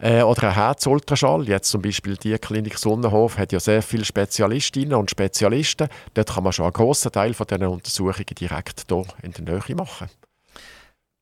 Äh, 0.00 0.22
oder 0.22 0.48
ein 0.48 0.54
Herzultraschall. 0.54 1.48
Jetzt 1.48 1.70
zum 1.70 1.82
Beispiel 1.82 2.16
die 2.16 2.36
Klinik 2.38 2.78
Sonnenhof 2.78 3.36
hat 3.38 3.52
ja 3.52 3.60
sehr 3.60 3.82
viele 3.82 4.04
Spezialistinnen 4.04 4.94
und 4.94 5.10
Spezialisten. 5.10 5.88
Dort 6.14 6.34
kann 6.34 6.44
man 6.44 6.52
schon 6.52 6.64
einen 6.64 6.72
grossen 6.72 7.12
Teil 7.12 7.34
von 7.34 7.46
diesen 7.46 7.66
Untersuchungen 7.66 8.34
direkt 8.38 8.86
hier 8.88 9.04
in 9.22 9.32
der 9.32 9.44
Nähe 9.44 9.76
machen. 9.76 10.08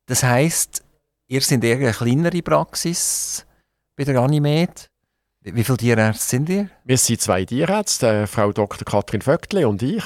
Das 0.07 0.23
heisst, 0.23 0.85
ihr 1.27 1.41
seid 1.41 1.65
eher 1.65 1.77
eine 1.77 1.93
kleinere 1.93 2.43
Praxis 2.43 3.45
bei 3.97 4.05
der 4.05 4.21
Animed. 4.21 4.89
Wie 5.41 5.65
viele 5.65 5.79
Tierärzte 5.79 6.25
sind 6.25 6.49
ihr? 6.49 6.69
Wir 6.85 6.99
sind 6.99 7.21
zwei 7.21 7.45
Tierärzte, 7.45 8.09
äh, 8.09 8.27
Frau 8.27 8.53
Dr. 8.53 8.85
Katrin 8.85 9.23
Vöckli 9.23 9.65
und 9.65 9.83
ich. 9.83 10.05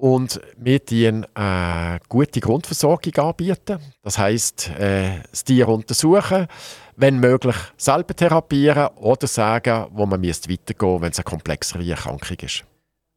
Und 0.00 0.40
wir 0.56 0.78
dienen 0.78 1.26
eine 1.34 1.96
äh, 1.96 2.00
gute 2.08 2.40
Grundversorgung 2.40 3.14
anbieten. 3.16 3.80
Das 4.02 4.16
heisst, 4.16 4.70
äh, 4.70 5.20
das 5.30 5.44
Tier 5.44 5.68
untersuchen, 5.68 6.46
wenn 6.96 7.20
möglich 7.20 7.56
selber 7.76 8.16
therapieren 8.16 8.88
oder 8.96 9.26
sagen, 9.26 9.88
wo 9.90 10.06
man 10.06 10.22
weitergehen 10.22 10.48
müsste, 10.48 11.02
wenn 11.02 11.10
es 11.10 11.18
eine 11.18 11.24
komplexere 11.24 11.86
Erkrankung 11.86 12.38
ist. 12.40 12.64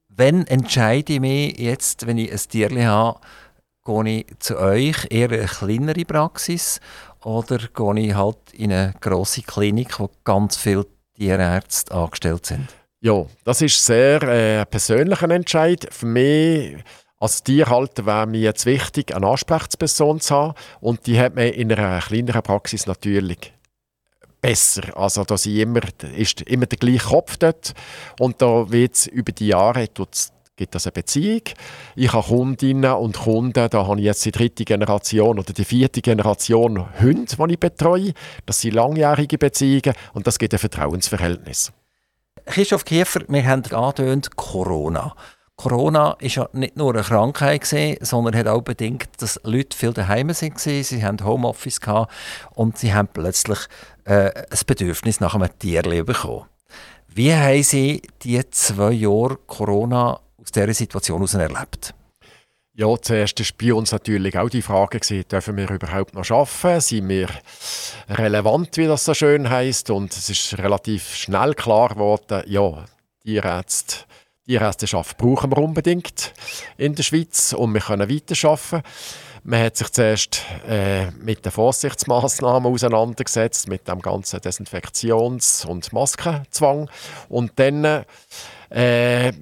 Wenn 0.10 0.46
entscheide 0.46 1.14
ich 1.14 1.20
mich 1.22 1.58
jetzt, 1.58 2.06
wenn 2.06 2.18
ich 2.18 2.34
ein 2.34 2.50
Tier 2.50 2.86
habe, 2.86 3.20
gehe 3.86 4.20
ich 4.20 4.40
zu 4.40 4.60
euch, 4.60 5.08
eher 5.10 5.32
eine 5.32 5.46
kleinere 5.46 6.04
Praxis 6.04 6.82
oder 7.24 7.60
gehe 7.60 8.00
ich 8.08 8.14
halt 8.14 8.52
in 8.52 8.74
eine 8.74 8.94
grosse 9.00 9.42
Klinik, 9.44 10.02
wo 10.02 10.10
ganz 10.26 10.58
viele 10.58 10.86
Tierärzte 11.16 11.94
angestellt 11.94 12.46
sind? 12.46 12.68
Ja, 13.04 13.26
das 13.44 13.62
ist 13.62 13.86
sehr 13.86 14.24
äh, 14.24 14.66
persönlicher 14.66 15.30
Entscheid. 15.30 15.86
Für 15.92 16.06
mich 16.06 16.78
als 17.20 17.44
Tierhalter 17.44 18.06
wäre 18.06 18.26
mir 18.26 18.40
jetzt 18.40 18.66
wichtig, 18.66 19.14
eine 19.14 19.28
Ansprechperson 19.28 20.22
zu 20.22 20.34
haben. 20.34 20.54
Und 20.80 21.06
die 21.06 21.20
hat 21.20 21.36
man 21.36 21.48
in 21.48 21.70
einer 21.74 22.00
kleineren 22.00 22.42
Praxis 22.42 22.88
natürlich 22.88 23.52
besser. 24.40 24.96
Also 24.96 25.26
da 25.26 25.36
immer, 25.46 25.82
ist 26.16 26.44
immer 26.44 26.66
der 26.66 26.78
gleiche 26.78 27.10
Kopf 27.10 27.36
dort 27.36 27.74
und 28.22 28.42
da 28.42 28.72
wird 28.72 29.08
über 29.08 29.34
die 29.34 29.48
Jahre 29.48 29.90
gibt 29.90 30.74
es 30.74 30.86
eine 30.86 30.92
Beziehung. 30.94 31.42
Ich 31.98 32.14
habe 32.14 32.26
Kundinnen 32.26 32.94
und 32.94 33.18
Kunden, 33.18 33.70
da 33.70 33.86
habe 33.86 34.00
ich 34.00 34.06
jetzt 34.06 34.24
die 34.24 34.32
dritte 34.32 34.64
Generation 34.64 35.40
oder 35.40 35.52
die 35.52 35.66
vierte 35.66 36.02
Generation 36.02 36.86
Hunde, 37.02 37.36
die 37.36 37.54
ich 37.54 37.60
betreue. 37.60 38.14
Das 38.46 38.62
sind 38.62 38.76
langjährige 38.76 39.38
Beziehungen 39.38 39.94
und 40.14 40.26
das 40.26 40.40
gibt 40.40 40.54
ein 40.54 40.60
Vertrauensverhältnis. 40.60 41.74
Christoph 42.46 42.86
Kiefer, 42.86 43.22
wir 43.28 43.46
haben 43.46 43.64
angedeutet, 43.72 44.36
Corona. 44.36 45.16
Corona 45.56 46.18
ist 46.20 46.36
ja 46.36 46.50
nicht 46.52 46.76
nur 46.76 46.94
eine 46.94 47.04
Krankheit, 47.04 47.66
sondern 48.02 48.36
hat 48.36 48.48
auch 48.48 48.62
bedingt, 48.62 49.08
dass 49.20 49.40
Leute 49.44 49.78
viel 49.78 49.94
daheim 49.94 50.30
waren. 50.30 50.84
Sie 50.84 51.06
haben 51.06 51.24
Homeoffice 51.24 51.80
und 52.56 52.78
sie 52.78 52.94
haben 52.94 53.08
plötzlich 53.08 53.60
äh, 54.06 54.32
ein 54.36 54.60
Bedürfnis 54.66 55.20
nach 55.20 55.36
einem 55.36 55.58
Tierleben 55.58 56.06
bekommen. 56.06 56.46
Wie 57.08 57.34
haben 57.34 57.64
Sie 57.64 58.02
die 58.24 58.42
zwei 58.50 58.92
Jahre 58.92 59.38
Corona 59.48 60.20
aus 60.38 60.52
dieser 60.54 60.74
Situation 60.74 61.20
heraus 61.20 61.36
erlebt? 61.36 61.94
Ja, 62.76 62.88
zuerst 63.00 63.40
war 63.40 63.48
bei 63.62 63.74
uns 63.74 63.92
natürlich 63.92 64.38
auch 64.38 64.50
die 64.50 64.64
Frage, 64.64 65.00
gewesen, 65.00 65.28
dürfen 65.28 65.58
wir 65.58 65.70
überhaupt 65.70 66.16
noch 66.16 66.30
arbeiten? 66.32 66.82
Sind 66.82 67.08
wir 67.08 67.30
relevant, 68.10 68.78
wie 68.78 68.88
das 68.88 69.06
so 69.06 69.14
schön 69.14 69.48
heißt? 69.48 69.92
Und 69.92 70.12
es 70.12 70.30
ist 70.30 70.58
relativ 70.58 71.16
schnell 71.16 71.54
klar 71.54 71.90
geworden, 71.90 72.44
ja, 72.48 72.86
die 73.24 73.36
Ärzte 73.36 74.06
die 74.48 74.58
Restenschaft 74.58 75.18
brauchen 75.18 75.52
wir 75.52 75.58
unbedingt 75.58 76.34
in 76.78 76.96
der 76.96 77.04
Schweiz 77.04 77.54
und 77.54 77.74
wir 77.74 77.82
können 77.82 78.10
weiterarbeiten. 78.10 78.84
Man 79.46 79.62
hat 79.62 79.78
sich 79.78 79.90
zuerst 79.90 80.42
äh, 80.68 81.12
mit 81.12 81.46
den 81.46 81.52
Vorsichtsmaßnahmen 81.52 82.72
auseinandergesetzt, 82.72 83.68
mit 83.68 83.88
dem 83.88 84.02
ganzen 84.02 84.40
Desinfektions- 84.40 85.66
und 85.66 85.92
Maskenzwang. 85.92 86.90
Und 87.28 87.52
dann 87.58 88.06
äh, 88.70 89.34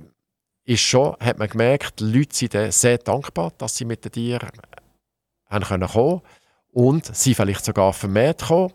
ist 0.65 0.81
schon, 0.81 1.15
hat 1.19 1.39
man 1.39 1.49
gemerkt, 1.49 1.99
die 1.99 2.05
Leute 2.05 2.35
sind 2.35 2.73
sehr 2.73 2.97
dankbar, 2.97 3.51
dass 3.57 3.75
sie 3.75 3.85
mit 3.85 4.05
den 4.05 4.11
Tieren 4.11 4.49
haben 5.49 5.65
kommen 5.65 5.87
können 5.87 6.21
und 6.71 7.15
sie 7.15 7.33
vielleicht 7.33 7.65
sogar 7.65 7.93
vermehrt 7.93 8.43
kommen. 8.43 8.73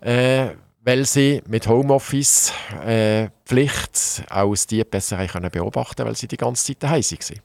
Äh, 0.00 0.50
weil 0.86 1.04
sie 1.04 1.42
mit 1.48 1.66
Homeoffice 1.66 2.52
äh, 2.84 3.28
Pflicht 3.44 4.22
auch 4.30 4.54
die 4.70 4.84
besser 4.84 5.26
können 5.26 5.50
beobachten 5.50 6.06
weil 6.06 6.14
sie 6.14 6.28
die 6.28 6.36
ganze 6.36 6.66
Zeit 6.66 6.82
daheim 6.84 7.02
waren. 7.02 7.40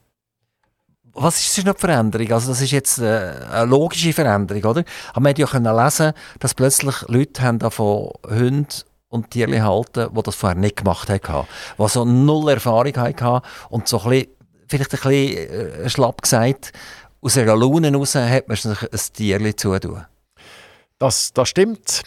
Was 1.14 1.40
ist 1.40 1.58
das 1.58 1.64
noch 1.64 1.74
die 1.74 1.80
Veränderung? 1.80 2.32
Also 2.32 2.50
das 2.50 2.60
ist 2.60 2.70
jetzt 2.70 2.98
äh, 3.00 3.34
eine 3.50 3.66
logische 3.66 4.12
Veränderung, 4.12 4.64
oder? 4.64 4.84
Aber 5.10 5.20
man 5.20 5.30
hat 5.30 5.38
ja 5.38 5.46
können 5.46 5.76
lesen, 5.76 6.12
dass 6.38 6.54
plötzlich 6.54 7.02
Leute 7.08 7.42
haben 7.42 7.58
davon 7.58 8.12
Hunde 8.24 8.74
und 9.12 9.30
Tiere 9.30 9.62
halten, 9.62 10.08
die 10.14 10.22
das 10.22 10.34
vorher 10.34 10.58
nicht 10.58 10.76
gemacht 10.76 11.08
haben, 11.08 11.46
die 11.78 11.88
so 11.88 12.04
null 12.04 12.50
Erfahrung 12.50 12.96
hatten 12.96 13.46
und 13.68 13.86
so 13.86 14.00
ein 14.00 14.10
bisschen, 14.10 14.28
vielleicht 14.68 14.94
ein 14.94 15.10
bisschen 15.10 15.84
äh, 15.84 15.88
schlapp 15.90 16.22
gesagt, 16.22 16.72
aus 17.20 17.38
einer 17.38 17.56
Laune 17.56 17.90
heraus 17.90 18.14
hat 18.14 18.48
man 18.48 18.56
sich 18.56 18.82
ein 18.82 19.12
Tier 19.12 19.56
zutun. 19.56 20.04
Das, 20.98 21.32
das 21.32 21.48
stimmt. 21.48 22.02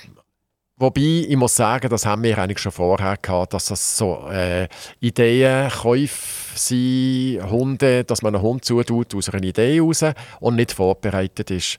Wobei, 0.78 1.26
ich 1.30 1.38
muss 1.38 1.56
sagen, 1.56 1.90
das 1.90 2.06
haben 2.06 2.24
wir 2.24 2.38
eigentlich 2.38 2.60
schon 2.60 2.74
vorher 2.74 3.16
gehabt, 3.22 3.54
dass 3.54 3.68
das 3.68 3.98
so 3.98 4.28
äh, 4.30 4.68
Ideen, 5.00 5.70
Käufe 5.70 6.58
sind, 6.60 7.50
Hunde, 7.50 8.04
dass 8.04 8.22
man 8.22 8.36
einen 8.36 8.44
Hund 8.44 8.66
zutut 8.66 9.16
aus 9.16 9.30
einer 9.30 9.42
Idee 9.42 9.76
heraus 9.76 10.04
und 10.42 10.58
nicht 10.58 10.74
vorbereitet 10.74 11.50
ist. 11.52 11.78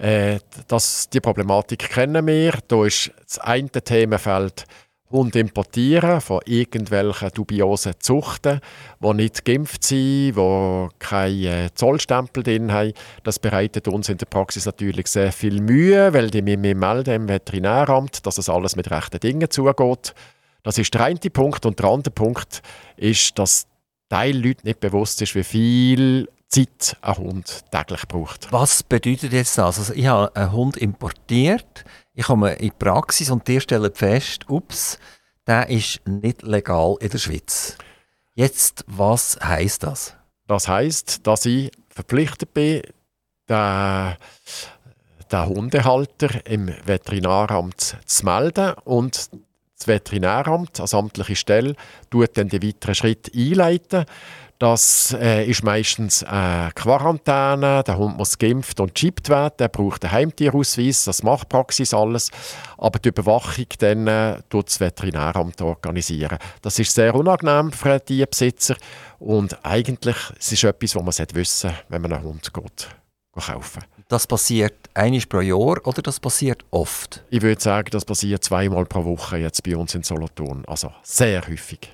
Äh, 0.00 0.38
das, 0.66 1.10
die 1.10 1.20
Problematik 1.20 1.90
kennen 1.90 2.26
wir. 2.26 2.54
Da 2.66 2.86
ist 2.86 3.12
das 3.22 3.38
eine 3.38 3.68
Themenfeld 3.68 4.64
Hund 5.10 5.34
importieren 5.34 6.20
von 6.20 6.40
irgendwelchen 6.46 7.30
dubiosen 7.34 7.94
Zuchten, 7.98 8.60
die 9.00 9.14
nicht 9.14 9.44
geimpft 9.44 9.82
sind, 9.82 10.36
die 10.36 10.88
keinen 11.00 11.68
Zollstempel 11.74 12.44
drin 12.44 12.72
haben. 12.72 12.92
Das 13.24 13.40
bereitet 13.40 13.88
uns 13.88 14.08
in 14.08 14.18
der 14.18 14.26
Praxis 14.26 14.66
natürlich 14.66 15.08
sehr 15.08 15.32
viel 15.32 15.60
Mühe, 15.60 16.14
weil 16.14 16.30
die 16.30 16.42
mir 16.42 16.56
melden 16.56 17.14
im 17.14 17.28
Veterinäramt, 17.28 18.24
dass 18.24 18.38
es 18.38 18.48
alles 18.48 18.76
mit 18.76 18.90
rechten 18.90 19.18
Dingen 19.18 19.50
zugeht. 19.50 20.14
Das 20.62 20.78
ist 20.78 20.94
der 20.94 21.02
eine 21.02 21.18
Punkt. 21.18 21.66
Und 21.66 21.78
der 21.80 21.86
andere 21.86 22.12
Punkt 22.12 22.62
ist, 22.96 23.38
dass 23.38 23.66
Teil 24.08 24.36
Leute 24.36 24.64
nicht 24.64 24.80
bewusst 24.80 25.20
ist, 25.22 25.34
wie 25.34 25.44
viel 25.44 26.28
Zeit 26.50 26.96
ein 27.00 27.16
Hund 27.16 27.64
täglich 27.70 28.06
braucht. 28.08 28.52
Was 28.52 28.82
bedeutet 28.82 29.32
jetzt 29.32 29.56
das? 29.56 29.78
Also 29.78 29.94
ich 29.94 30.06
habe 30.06 30.34
einen 30.34 30.52
Hund 30.52 30.76
importiert, 30.76 31.84
ich 32.12 32.26
komme 32.26 32.54
in 32.54 32.70
die 32.70 32.76
Praxis 32.76 33.30
und 33.30 33.46
die 33.46 33.60
stellen 33.60 33.94
fest, 33.94 34.48
ups, 34.48 34.98
der 35.46 35.68
ist 35.68 36.06
nicht 36.06 36.42
legal 36.42 36.96
in 37.00 37.08
der 37.08 37.18
Schweiz. 37.18 37.76
Jetzt, 38.34 38.84
was 38.86 39.38
heißt 39.42 39.84
das? 39.84 40.16
Das 40.46 40.66
heißt, 40.66 41.26
dass 41.26 41.46
ich 41.46 41.70
verpflichtet 41.88 42.52
bin, 42.52 42.82
den, 43.48 44.16
den 45.30 45.46
Hundehalter 45.46 46.46
im 46.46 46.74
Veterinäramt 46.84 47.96
zu 48.04 48.24
melden 48.24 48.74
und 48.84 49.30
das 49.78 49.86
Veterinäramt 49.86 50.78
als 50.80 50.94
amtliche 50.94 51.36
Stelle 51.36 51.74
tut 52.10 52.36
dann 52.36 52.48
den 52.48 52.62
weiteren 52.62 52.94
Schritt 52.94 53.30
einleiten. 53.34 54.04
Das 54.60 55.16
äh, 55.18 55.46
ist 55.46 55.64
meistens 55.64 56.20
äh, 56.20 56.68
Quarantäne, 56.74 57.82
der 57.82 57.96
Hund 57.96 58.18
muss 58.18 58.36
geimpft 58.36 58.78
und 58.78 58.94
chippt 58.94 59.30
werden, 59.30 59.54
er 59.56 59.70
braucht 59.70 60.04
einen 60.04 60.12
Heimtierausweis, 60.12 61.04
das 61.04 61.22
macht 61.22 61.48
Praxis 61.48 61.94
alles. 61.94 62.30
Aber 62.76 62.98
die 62.98 63.08
Überwachung 63.08 63.64
dann 63.78 64.06
äh, 64.06 64.42
tut 64.50 64.66
das 64.66 64.78
Veterinäramt 64.78 65.62
organisieren. 65.62 66.36
Das 66.60 66.78
ist 66.78 66.94
sehr 66.94 67.14
unangenehm 67.14 67.72
für 67.72 67.98
die 68.00 68.22
Besitzer 68.26 68.76
und 69.18 69.58
eigentlich 69.64 70.16
es 70.38 70.52
ist 70.52 70.64
etwas, 70.64 70.94
was 70.94 71.18
man 71.18 71.26
wissen 71.32 71.70
wenn 71.88 72.02
man 72.02 72.12
einen 72.12 72.24
Hund 72.24 72.52
geht, 72.52 72.88
kaufen 73.34 73.82
Das 74.08 74.26
passiert 74.26 74.74
einmal 74.92 75.22
pro 75.26 75.40
Jahr 75.40 75.86
oder 75.86 76.02
das 76.02 76.20
passiert 76.20 76.66
oft? 76.70 77.24
Ich 77.30 77.40
würde 77.40 77.62
sagen, 77.62 77.88
das 77.92 78.04
passiert 78.04 78.44
zweimal 78.44 78.84
pro 78.84 79.06
Woche 79.06 79.38
jetzt 79.38 79.62
bei 79.62 79.74
uns 79.74 79.94
in 79.94 80.02
Solothurn, 80.02 80.66
also 80.66 80.92
sehr 81.02 81.48
häufig. 81.48 81.90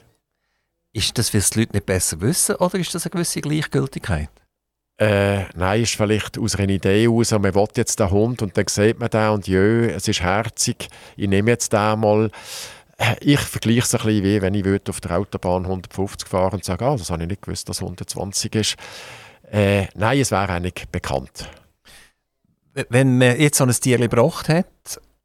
Ist 0.96 1.18
das, 1.18 1.34
weil 1.34 1.42
die 1.42 1.60
Leute 1.60 1.72
nicht 1.74 1.84
besser 1.84 2.18
wissen 2.22 2.54
oder 2.56 2.78
ist 2.78 2.94
das 2.94 3.04
eine 3.04 3.10
gewisse 3.10 3.42
Gleichgültigkeit? 3.42 4.30
Äh, 4.98 5.44
nein, 5.54 5.82
ist 5.82 5.94
vielleicht 5.94 6.38
aus 6.38 6.56
einer 6.56 6.72
Idee 6.72 7.06
aus, 7.06 7.32
man 7.32 7.54
will 7.54 7.68
jetzt 7.76 8.00
den 8.00 8.10
Hund 8.10 8.40
und 8.40 8.56
dann 8.56 8.66
sieht 8.66 8.98
man 8.98 9.10
den 9.10 9.28
und 9.28 9.46
jö, 9.46 9.90
es 9.90 10.08
ist 10.08 10.22
herzig, 10.22 10.88
ich 11.18 11.28
nehme 11.28 11.50
jetzt 11.50 11.74
den 11.74 12.00
mal. 12.00 12.30
Äh, 12.96 13.16
ich 13.20 13.40
vergleiche 13.40 13.80
es 13.80 13.94
ein 13.94 14.06
bisschen 14.06 14.24
wie, 14.24 14.40
wenn 14.40 14.54
ich 14.54 14.88
auf 14.88 15.02
der 15.02 15.18
Autobahn 15.18 15.66
150 15.66 16.26
fahren 16.26 16.54
und 16.54 16.64
sage, 16.64 16.86
ah, 16.86 16.96
das 16.96 17.10
habe 17.10 17.24
ich 17.24 17.28
nicht 17.28 17.42
gewusst, 17.42 17.68
dass 17.68 17.76
es 17.76 17.82
120 17.82 18.54
ist. 18.54 18.76
Äh, 19.52 19.88
nein, 19.96 20.18
es 20.18 20.30
wäre 20.30 20.48
eigentlich 20.48 20.88
bekannt. 20.88 21.46
Wenn 22.72 23.18
man 23.18 23.38
jetzt 23.38 23.58
so 23.58 23.64
ein 23.64 23.70
Tier 23.70 23.98
gebracht 23.98 24.48
hat, 24.48 24.66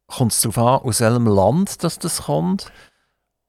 kommt 0.06 0.32
es 0.32 0.42
darauf 0.42 0.58
an, 0.58 0.86
aus 0.86 1.00
welchem 1.00 1.26
Land 1.28 1.82
das, 1.82 1.98
das 1.98 2.24
kommt? 2.24 2.70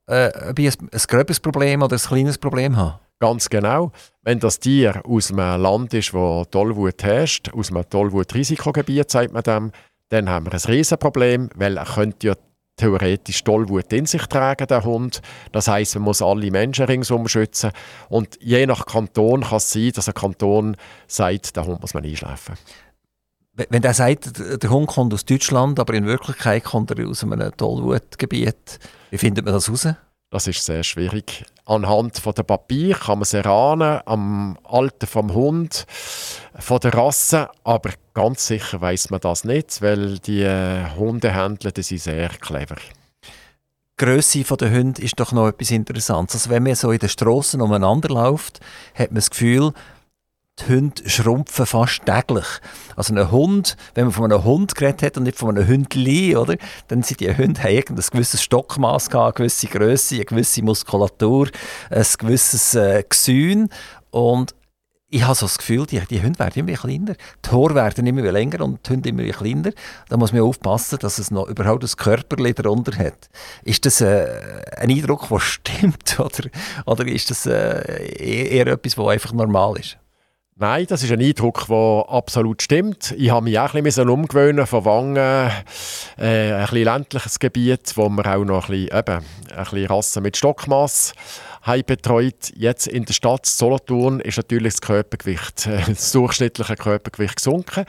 Äh, 0.08 0.32
ob 0.50 0.60
ich 0.60 0.80
ein, 0.80 0.90
ein 0.92 1.02
gröberes 1.08 1.40
Problem 1.40 1.82
oder 1.82 1.96
ein 1.96 2.02
kleines 2.02 2.38
Problem 2.38 2.76
habe? 2.78 3.00
Ganz 3.20 3.48
genau. 3.50 3.92
Wenn 4.22 4.40
das 4.40 4.60
Tier 4.60 5.02
aus 5.06 5.32
einem 5.32 5.62
Land 5.62 5.94
ist, 5.94 6.14
wo 6.14 6.44
Tollwut 6.46 7.04
herrscht, 7.04 7.52
aus 7.54 7.72
einem 7.72 7.90
Tollwut-Risikogebiet, 7.90 9.10
sagt 9.10 9.32
man 9.32 9.44
dem, 9.44 9.72
dann 10.10 10.30
haben 10.30 10.46
wir 10.46 10.54
ein 10.54 10.60
Riesenproblem, 10.60 11.50
weil 11.56 11.78
er 11.78 11.86
könnte 11.86 12.28
ja 12.28 12.34
theoretisch 12.76 13.44
Tollwut 13.44 13.94
in 13.94 14.06
sich 14.06 14.26
tragen, 14.28 14.68
der 14.68 14.84
Hund. 14.84 15.22
Das 15.52 15.68
heißt, 15.68 15.96
man 15.96 16.04
muss 16.06 16.22
alle 16.22 16.52
Menschen 16.52 16.86
ringsum 16.86 17.28
schützen. 17.28 17.72
Und 18.10 18.38
je 18.42 18.66
nach 18.66 18.86
Kanton 18.86 19.42
kann 19.42 19.58
es 19.58 19.72
sein, 19.72 19.92
dass 19.94 20.08
ein 20.08 20.14
Kanton 20.14 20.76
sagt, 21.08 21.56
der 21.56 21.66
Hund 21.66 21.82
muss 21.82 21.94
man 21.94 22.04
einschläfen. 22.04 22.56
Wenn 23.56 23.84
der 23.84 23.94
sagt, 23.94 24.64
der 24.64 24.70
Hund 24.72 24.88
kommt 24.88 25.14
aus 25.14 25.26
Deutschland, 25.26 25.80
aber 25.80 25.94
in 25.94 26.08
Wirklichkeit 26.08 26.64
kommt 26.64 26.90
er 26.90 27.08
aus 27.08 27.24
einem 27.24 27.56
Tollwutgebiet, 27.56 28.80
wie 29.12 29.18
findet 29.20 29.46
man 29.46 29.54
das 29.54 29.68
heraus? 29.68 29.88
Das 30.32 30.48
ist 30.48 30.66
sehr 30.66 30.84
schwierig. 30.84 31.46
Anhand 31.66 32.18
von 32.18 32.34
der 32.34 32.42
Papier 32.42 32.96
kann 32.96 33.20
man 33.20 33.22
es 33.22 33.36
erahnen, 33.36 34.02
am 34.08 34.58
Alter 34.64 35.06
vom 35.06 35.36
Hund, 35.36 35.86
von 36.58 36.80
der 36.80 36.96
Rasse, 36.96 37.50
aber 37.64 37.92
ganz 38.16 38.48
sicher 38.48 38.82
weiß 38.82 39.12
man 39.12 39.20
das 39.20 39.44
nicht, 39.44 39.84
weil 39.84 40.18
die 40.18 40.42
äh, 40.42 40.90
Hundehändler 40.98 41.72
die 41.72 41.84
sind 41.84 42.02
sehr 42.02 42.30
clever. 42.30 42.78
Die 43.24 44.06
Grösse 44.06 44.44
der 44.44 44.72
Hunde 44.72 45.04
ist 45.04 45.20
doch 45.20 45.32
noch 45.32 45.50
etwas 45.50 45.70
Interessantes. 45.70 46.42
Also 46.42 46.50
wenn 46.50 46.64
man 46.64 46.74
so 46.74 46.90
in 46.90 46.98
den 46.98 47.10
Strassen 47.10 47.62
umeinander 47.62 48.10
läuft, 48.10 48.60
hat 48.96 49.12
man 49.12 49.18
das 49.18 49.30
Gefühl, 49.30 49.72
die 50.60 50.74
Hunde 50.74 51.10
schrumpfen 51.10 51.66
fast 51.66 52.06
täglich. 52.06 52.46
Also 52.96 53.14
ein 53.16 53.32
Hund, 53.32 53.76
wenn 53.96 54.06
man 54.06 54.14
von 54.14 54.32
einem 54.32 54.44
Hund 54.44 54.76
geredet 54.76 55.04
hat 55.04 55.18
und 55.18 55.24
nicht 55.24 55.38
von 55.38 55.50
einem 55.50 55.68
Hündli, 55.68 56.36
oder, 56.36 56.58
dann 56.88 57.04
sind 57.04 57.20
die 57.20 57.36
Hunde 57.36 57.62
haben 57.64 57.84
ein 57.90 58.04
gewisses 58.12 58.44
Stockmaß 58.44 59.10
gehabt, 59.10 59.40
eine 59.40 59.48
gewisse 59.48 59.68
Größe, 59.68 60.16
eine 60.16 60.26
gewisse 60.26 60.64
Muskulatur, 60.64 61.50
ein 61.90 62.06
gewisses 62.18 62.76
äh, 62.76 63.04
Gesün 63.08 63.70
und 64.12 64.54
ich 65.10 65.24
habe 65.24 65.36
so 65.36 65.46
das 65.46 65.60
Gefühl, 65.60 65.86
die, 65.86 66.00
die 66.00 66.24
Hunde 66.24 66.40
werden 66.40 66.68
immer 66.68 66.76
kleiner, 66.76 67.14
die 67.46 67.52
Haare 67.52 67.76
werden 67.76 68.08
immer 68.08 68.32
länger 68.32 68.62
und 68.62 68.88
die 68.88 68.94
Hunde 68.94 69.10
immer 69.10 69.24
kleiner. 69.26 69.70
Da 70.10 70.18
muss 70.18 70.34
man 70.34 70.42
aufpassen, 70.42 70.98
dass 71.00 71.20
es 71.20 71.30
noch 71.30 71.48
überhaupt 71.48 71.84
ein 71.84 71.98
Körper 71.98 72.36
darunter 72.36 72.98
hat. 72.98 73.30
Ist 73.64 73.86
das 73.86 74.02
äh, 74.02 74.64
ein 74.76 74.90
Eindruck, 74.90 75.30
der 75.30 75.40
stimmt 75.40 76.20
oder, 76.20 76.50
oder 76.88 77.06
ist 77.06 77.30
das 77.30 77.46
äh, 77.46 78.56
eher 78.56 78.66
etwas, 78.66 78.98
was 78.98 79.08
einfach 79.08 79.34
normal 79.34 79.78
ist? 79.78 80.00
Nein, 80.56 80.86
das 80.88 81.02
ist 81.02 81.12
ein 81.12 81.20
Eindruck, 81.20 81.66
der 81.68 82.06
absolut 82.10 82.62
stimmt. 82.62 83.16
Ich 83.18 83.32
habe 83.32 83.44
mich 83.44 83.58
auch 83.58 83.74
ein 83.74 83.84
bisschen 83.84 84.08
umgewöhnen 84.08 84.68
von 84.68 84.86
Wangen, 84.86 85.18
äh, 85.18 85.52
ein 86.18 86.62
bisschen 86.62 86.84
ländliches 86.84 87.40
Gebiet, 87.40 87.92
wo 87.96 88.08
wir 88.08 88.26
auch 88.28 88.46
noch 88.46 88.70
ein 88.70 88.86
bisschen, 88.86 89.00
eben, 89.00 89.26
ein 89.52 89.64
bisschen 89.64 89.86
Rassen 89.88 90.24
mit 90.24 90.38
Stockmaß 90.38 91.14
haben 91.64 91.84
betreut. 91.88 92.52
Jetzt 92.56 92.86
in 92.86 93.06
der 93.06 93.14
Stadt 93.14 93.48
Solothurn 93.48 94.20
ist 94.20 94.38
natürlich 94.38 94.74
das 94.74 94.82
Körpergewicht, 94.82 95.66
äh, 95.66 95.82
das 95.88 96.12
durchschnittliche 96.12 96.76
Körpergewicht 96.76 97.38
gesunken. 97.38 97.86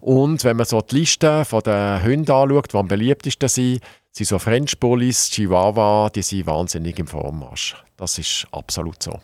Und 0.00 0.44
wenn 0.44 0.56
man 0.56 0.66
so 0.66 0.80
die 0.82 1.00
Liste 1.00 1.44
der 1.66 2.00
Hunde 2.04 2.32
anschaut, 2.32 2.72
die 2.72 2.76
am 2.76 2.86
beliebtesten 2.86 3.48
sind, 3.48 3.80
sind 4.12 4.26
so 4.26 4.38
French 4.38 4.78
Bullies, 4.78 5.30
Chihuahua, 5.30 6.10
die 6.10 6.22
sind 6.22 6.46
wahnsinnig 6.46 6.96
im 7.00 7.08
Vormarsch. 7.08 7.74
Das 7.96 8.18
ist 8.18 8.46
absolut 8.52 9.02
so. 9.02 9.18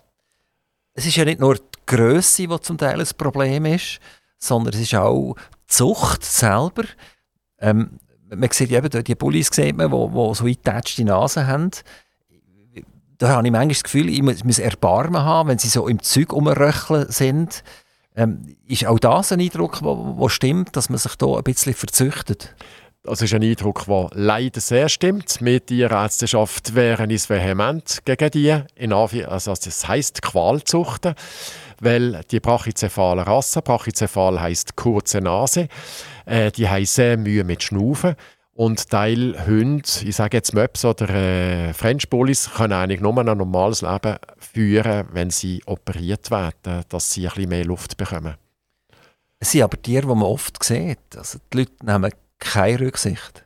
Es 0.95 1.07
ist 1.07 1.17
ja 1.17 1.25
nicht 1.25 1.41
nur 1.41 1.59
Größe, 1.87 2.47
die 2.47 2.61
zum 2.61 2.79
Teil 2.79 3.01
ein 3.01 3.09
Problem 3.17 3.65
ist, 3.67 4.01
sondern 4.39 4.75
es 4.75 4.81
ist 4.81 4.95
auch 4.95 5.35
die 5.35 5.67
Zucht 5.67 6.25
selber. 6.25 6.85
Ähm, 7.59 7.99
man 8.29 8.49
sieht 8.51 8.71
eben, 8.71 9.05
die 9.05 9.15
Bullies 9.15 9.49
sieht 9.53 9.77
man, 9.77 9.91
die, 9.91 9.97
die 9.97 10.35
so 10.35 10.45
eingetatschte 10.45 11.05
Nase 11.05 11.47
haben. 11.47 11.71
Da 13.19 13.29
habe 13.29 13.47
ich 13.47 13.53
manchmal 13.53 13.69
das 13.69 13.83
Gefühl, 13.83 14.09
ich 14.09 14.23
muss, 14.23 14.37
ich 14.37 14.45
muss 14.45 14.59
Erbarmen 14.59 15.23
haben, 15.23 15.49
wenn 15.49 15.59
sie 15.59 15.69
so 15.69 15.89
im 15.89 16.03
Zeug 16.03 16.33
rumröcheln 16.33 17.11
sind. 17.11 17.63
Ähm, 18.17 18.57
ist 18.67 18.87
auch 18.87 18.99
das 18.99 19.33
ein 19.33 19.41
Eindruck, 19.41 19.81
der 19.81 20.29
stimmt, 20.29 20.75
dass 20.75 20.89
man 20.89 20.99
sich 20.99 21.15
da 21.17 21.27
ein 21.37 21.43
bisschen 21.43 21.75
verzüchtet? 21.75 22.55
Das 23.03 23.23
ist 23.23 23.33
ein 23.33 23.43
Eindruck, 23.43 23.87
der 23.87 24.11
leider 24.13 24.61
sehr 24.61 24.89
stimmt. 24.91 25.39
Wir 25.41 25.65
Tierärzteschaft 25.65 26.75
wären 26.75 27.11
uns 27.11 27.31
vehement 27.31 28.01
gegen 28.05 28.31
die, 28.31 28.63
in 28.75 28.93
also 28.93 29.55
das 29.55 29.89
heisst 29.89 30.21
Qualzuchten 30.21 31.15
weil 31.81 32.21
die 32.31 32.41
brachycephalen 32.41 33.25
Rassen, 33.25 33.63
brachycephal 33.63 34.41
heisst 34.41 34.77
kurze 34.77 35.21
Nase, 35.21 35.69
äh, 36.27 36.53
die 36.53 36.69
haben 36.69 36.85
sehr 36.85 37.17
Mühe 37.17 37.45
mit 37.45 37.63
Schnaufen. 37.63 38.15
Und 38.53 38.91
Teil 38.91 39.47
Hunde, 39.47 39.89
ich 40.05 40.15
sage 40.15 40.37
jetzt 40.37 40.53
Möps 40.53 40.85
oder 40.85 41.09
äh, 41.09 41.73
French 41.73 42.11
Bullies, 42.11 42.51
können 42.55 42.75
eigentlich 42.75 43.01
nur 43.01 43.17
ein 43.17 43.39
normales 43.39 43.81
Leben 43.81 44.17
führen, 44.37 45.09
wenn 45.13 45.31
sie 45.31 45.63
operiert 45.65 46.31
werden, 46.31 46.85
dass 46.91 47.11
sie 47.11 47.27
ein 47.27 47.33
bisschen 47.35 47.49
mehr 47.49 47.65
Luft 47.65 47.97
bekommen. 47.97 48.35
Es 49.39 49.53
sind 49.53 49.63
aber 49.63 49.81
Tiere, 49.81 50.03
die 50.03 50.09
man 50.09 50.25
oft 50.25 50.63
sieht. 50.63 51.17
Also 51.17 51.39
die 51.51 51.59
Leute 51.59 51.73
nehmen 51.83 52.13
keine 52.41 52.81
Rücksicht. 52.81 53.45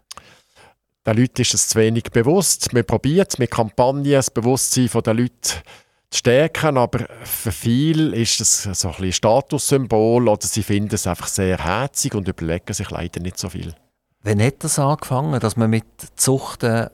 Den 1.07 1.19
Leuten 1.19 1.43
ist 1.43 1.53
es 1.53 1.69
zu 1.69 1.79
wenig 1.79 2.05
bewusst. 2.05 2.75
Wir 2.75 2.83
probieren 2.83 3.27
es 3.29 3.39
mit 3.39 3.51
Kampagnen, 3.51 4.11
das 4.11 4.31
Bewusstsein 4.31 4.89
der 5.05 5.15
Leute 5.15 5.33
zu 5.43 6.19
stärken, 6.19 6.79
aber 6.79 7.07
für 7.25 7.53
viele 7.53 8.17
ist 8.17 8.41
es 8.41 8.63
so 8.63 8.89
ein, 8.89 9.05
ein 9.05 9.13
Statussymbol 9.13 10.29
oder 10.29 10.47
sie 10.47 10.63
finden 10.63 10.95
es 10.95 11.07
einfach 11.07 11.27
sehr 11.27 11.59
herzig 11.59 12.15
und 12.15 12.29
überlegen 12.29 12.73
sich 12.73 12.89
leider 12.91 13.21
nicht 13.21 13.39
so 13.39 13.51
viel. 13.51 13.75
Wann 14.23 14.41
hat 14.41 14.65
das 14.65 14.79
angefangen, 14.79 15.39
dass 15.41 15.57
man 15.57 15.69
mit 15.69 15.85
Zuchten 16.17 16.89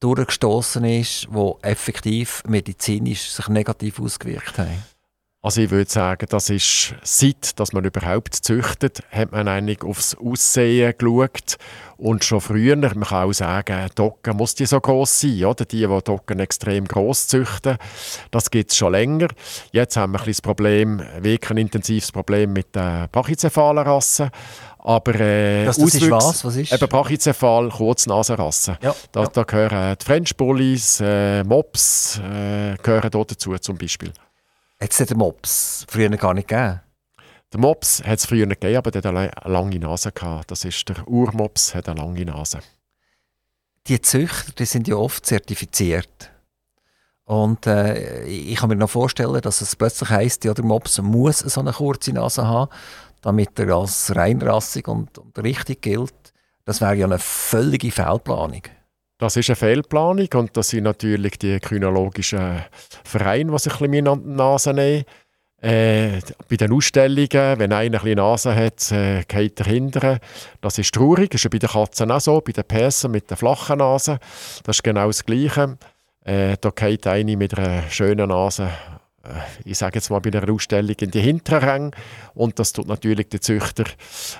durchgestoßen 0.00 0.84
ist, 0.84 1.26
wo 1.30 1.58
effektiv 1.62 2.42
medizinisch 2.46 3.30
sich 3.30 3.48
negativ 3.48 4.00
ausgewirkt 4.00 4.58
haben? 4.58 4.82
Also 5.44 5.60
ich 5.60 5.72
würde 5.72 5.90
sagen, 5.90 6.26
das 6.28 6.50
ist 6.50 6.94
seit, 7.02 7.58
dass 7.58 7.72
man 7.72 7.84
überhaupt 7.84 8.32
züchtet, 8.32 9.02
hat 9.10 9.32
man 9.32 9.48
eigentlich 9.48 9.82
aufs 9.82 10.16
Aussehen 10.16 10.94
geschaut 10.96 11.56
und 11.96 12.22
schon 12.22 12.40
früher, 12.40 12.76
man 12.76 13.00
kann 13.00 13.28
auch 13.28 13.32
sagen, 13.32 13.88
Docken 13.96 14.36
muss 14.36 14.54
die 14.54 14.66
so 14.66 14.80
groß 14.80 15.20
sein, 15.22 15.44
oder? 15.44 15.64
Die, 15.64 15.84
die 15.84 15.98
Docken 16.04 16.38
extrem 16.38 16.84
groß 16.84 17.26
züchten, 17.26 17.76
das 18.30 18.52
gibt 18.52 18.70
es 18.70 18.76
schon 18.76 18.92
länger. 18.92 19.26
Jetzt 19.72 19.96
haben 19.96 20.12
wir 20.12 20.20
ein 20.20 20.26
das 20.26 20.40
Problem, 20.40 21.02
wirklich 21.18 21.50
ein 21.50 21.58
intensives 21.58 22.12
Problem 22.12 22.52
mit 22.52 22.76
den 22.76 23.08
brachycephalen 23.10 23.84
Rassen. 23.84 24.30
Aber 24.78 25.14
äh, 25.16 25.64
das, 25.64 25.76
das 25.76 25.94
ist 25.94 26.08
was? 26.08 26.44
Was 26.44 26.54
ist? 26.54 26.72
Eben 26.72 26.88
Brachycephal, 26.88 27.68
Kurznasenrassen. 27.68 28.78
Ja. 28.80 28.94
Da, 29.10 29.26
da 29.26 29.42
gehören 29.42 29.96
die 30.00 30.04
French 30.04 30.36
Bullies, 30.36 31.00
äh, 31.00 31.42
Mops 31.42 32.18
äh, 32.18 32.76
gehören 32.80 33.10
dazu 33.10 33.58
zum 33.58 33.76
Beispiel. 33.76 34.12
Hat 34.82 34.90
es 34.90 35.06
den 35.06 35.16
Mops 35.16 35.86
früher 35.88 36.08
gar 36.08 36.34
nicht 36.34 36.48
gegeben? 36.48 36.80
Den 37.54 37.60
Mops 37.60 38.02
hat 38.02 38.18
es 38.18 38.26
früher 38.26 38.46
nicht 38.46 38.60
gegeben, 38.60 38.78
aber 38.78 38.90
der 38.90 38.98
hat 38.98 39.06
eine 39.06 39.30
lange 39.44 39.78
Nase. 39.78 40.10
Gehabt. 40.10 40.50
Das 40.50 40.64
ist 40.64 40.88
der 40.88 41.06
Urmops, 41.06 41.72
hat 41.72 41.88
eine 41.88 42.00
lange 42.00 42.24
Nase. 42.24 42.58
Die 43.86 44.00
Züchter 44.00 44.50
die 44.58 44.64
sind 44.64 44.88
ja 44.88 44.96
oft 44.96 45.24
zertifiziert. 45.24 46.32
Und 47.22 47.64
äh, 47.68 48.24
ich 48.24 48.56
kann 48.56 48.70
mir 48.70 48.74
noch 48.74 48.90
vorstellen, 48.90 49.40
dass 49.40 49.60
es 49.60 49.76
plötzlich 49.76 50.10
heisst, 50.10 50.44
ja, 50.44 50.52
der 50.52 50.64
Mops 50.64 51.00
muss 51.00 51.38
so 51.38 51.60
eine 51.60 51.72
kurze 51.72 52.12
Nase 52.12 52.44
haben, 52.44 52.72
damit 53.20 53.56
er 53.60 53.76
als 53.76 54.16
reinrassig 54.16 54.88
und, 54.88 55.16
und 55.16 55.38
richtig 55.38 55.82
gilt. 55.82 56.32
Das 56.64 56.80
wäre 56.80 56.96
ja 56.96 57.06
eine 57.06 57.20
völlige 57.20 57.92
Fehlplanung. 57.92 58.62
Das 59.22 59.36
ist 59.36 59.50
eine 59.50 59.54
Fehlplanung 59.54 60.26
und 60.34 60.56
das 60.56 60.70
sind 60.70 60.82
natürlich 60.82 61.38
die 61.38 61.60
kynologischen 61.60 62.60
Vereine, 63.04 63.52
die 63.52 63.58
sich 63.60 63.80
ein 63.80 63.88
bisschen 63.88 64.08
an 64.08 64.20
die 64.24 64.30
Nase 64.30 64.74
nehmen. 64.74 65.04
Äh, 65.60 66.18
bei 66.50 66.56
den 66.56 66.72
Ausstellungen, 66.72 67.56
wenn 67.60 67.72
einer 67.72 68.02
eine 68.02 68.16
Nase 68.16 68.52
hat, 68.52 68.90
äh, 68.90 69.22
geht 69.28 69.60
er 69.60 69.66
hinterher. 69.66 70.18
Das 70.60 70.76
ist 70.78 70.92
traurig. 70.92 71.30
Das 71.30 71.44
ist 71.44 71.50
bei 71.52 71.58
den 71.58 71.68
Katzen 71.68 72.10
auch 72.10 72.20
so, 72.20 72.40
bei 72.40 72.50
den 72.50 72.64
Persen 72.64 73.12
mit 73.12 73.30
der 73.30 73.36
flachen 73.36 73.78
Nase. 73.78 74.18
Das 74.64 74.78
ist 74.78 74.82
genau 74.82 75.06
das 75.06 75.24
Gleiche. 75.24 75.78
Äh, 76.24 76.56
da 76.60 76.70
geht 76.70 77.06
eine 77.06 77.36
mit 77.36 77.56
einer 77.56 77.88
schönen 77.90 78.28
Nase, 78.28 78.70
äh, 79.22 79.28
ich 79.64 79.78
sage 79.78 79.98
jetzt 79.98 80.10
mal 80.10 80.18
bei 80.18 80.36
einer 80.36 80.52
Ausstellung, 80.52 80.96
in 80.98 81.12
die 81.12 81.20
hinteren 81.20 81.68
Ränge. 81.68 81.90
Und 82.34 82.58
das 82.58 82.72
tut 82.72 82.88
natürlich 82.88 83.28
die 83.28 83.38
Züchter 83.38 83.84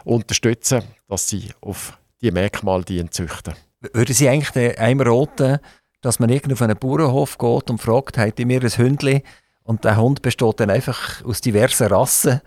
unterstützen, 0.03 0.83
dass 1.09 1.29
sie 1.29 1.51
auf 1.61 1.97
die 2.21 2.33
Merkmale 2.33 2.83
die 2.83 3.09
züchten. 3.11 3.55
Würden 3.93 4.15
Sie 4.15 4.29
eigentlich 4.29 4.79
einem 4.79 5.01
raten, 5.01 5.59
dass 6.01 6.19
man 6.19 6.31
irgendwo 6.31 6.55
auf 6.55 6.63
einen 6.63 6.77
Bauernhof 6.77 7.39
geht 7.39 7.71
und 7.71 7.79
fragt, 7.81 8.19
habt 8.19 8.39
ihr 8.39 8.47
mir 8.47 8.61
ein 8.63 8.71
Hündchen? 8.71 9.23
Und 9.65 9.85
der 9.85 9.97
Hund 9.97 10.23
besteht 10.23 10.61
dann 10.61 10.71
einfach 10.71 11.25
aus 11.25 11.41
diversen 11.41 11.87
Rassen. 11.89 12.41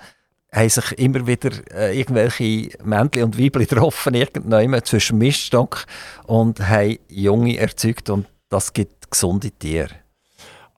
Haben 0.51 0.69
sich 0.69 0.91
immer 0.93 1.27
wieder 1.27 1.51
äh, 1.73 1.97
irgendwelche 1.97 2.69
Männchen 2.83 3.23
und 3.23 3.39
Weibchen 3.39 3.67
getroffen, 3.67 4.13
irgendjemand 4.13 4.85
zwischen 4.85 5.17
Miststock 5.17 5.85
und 6.25 6.59
haben 6.59 6.97
Junge 7.09 7.57
erzeugt 7.57 8.09
und 8.09 8.27
das 8.49 8.71
gibt 8.71 9.09
gesunde 9.11 9.51
Tiere. 9.51 9.89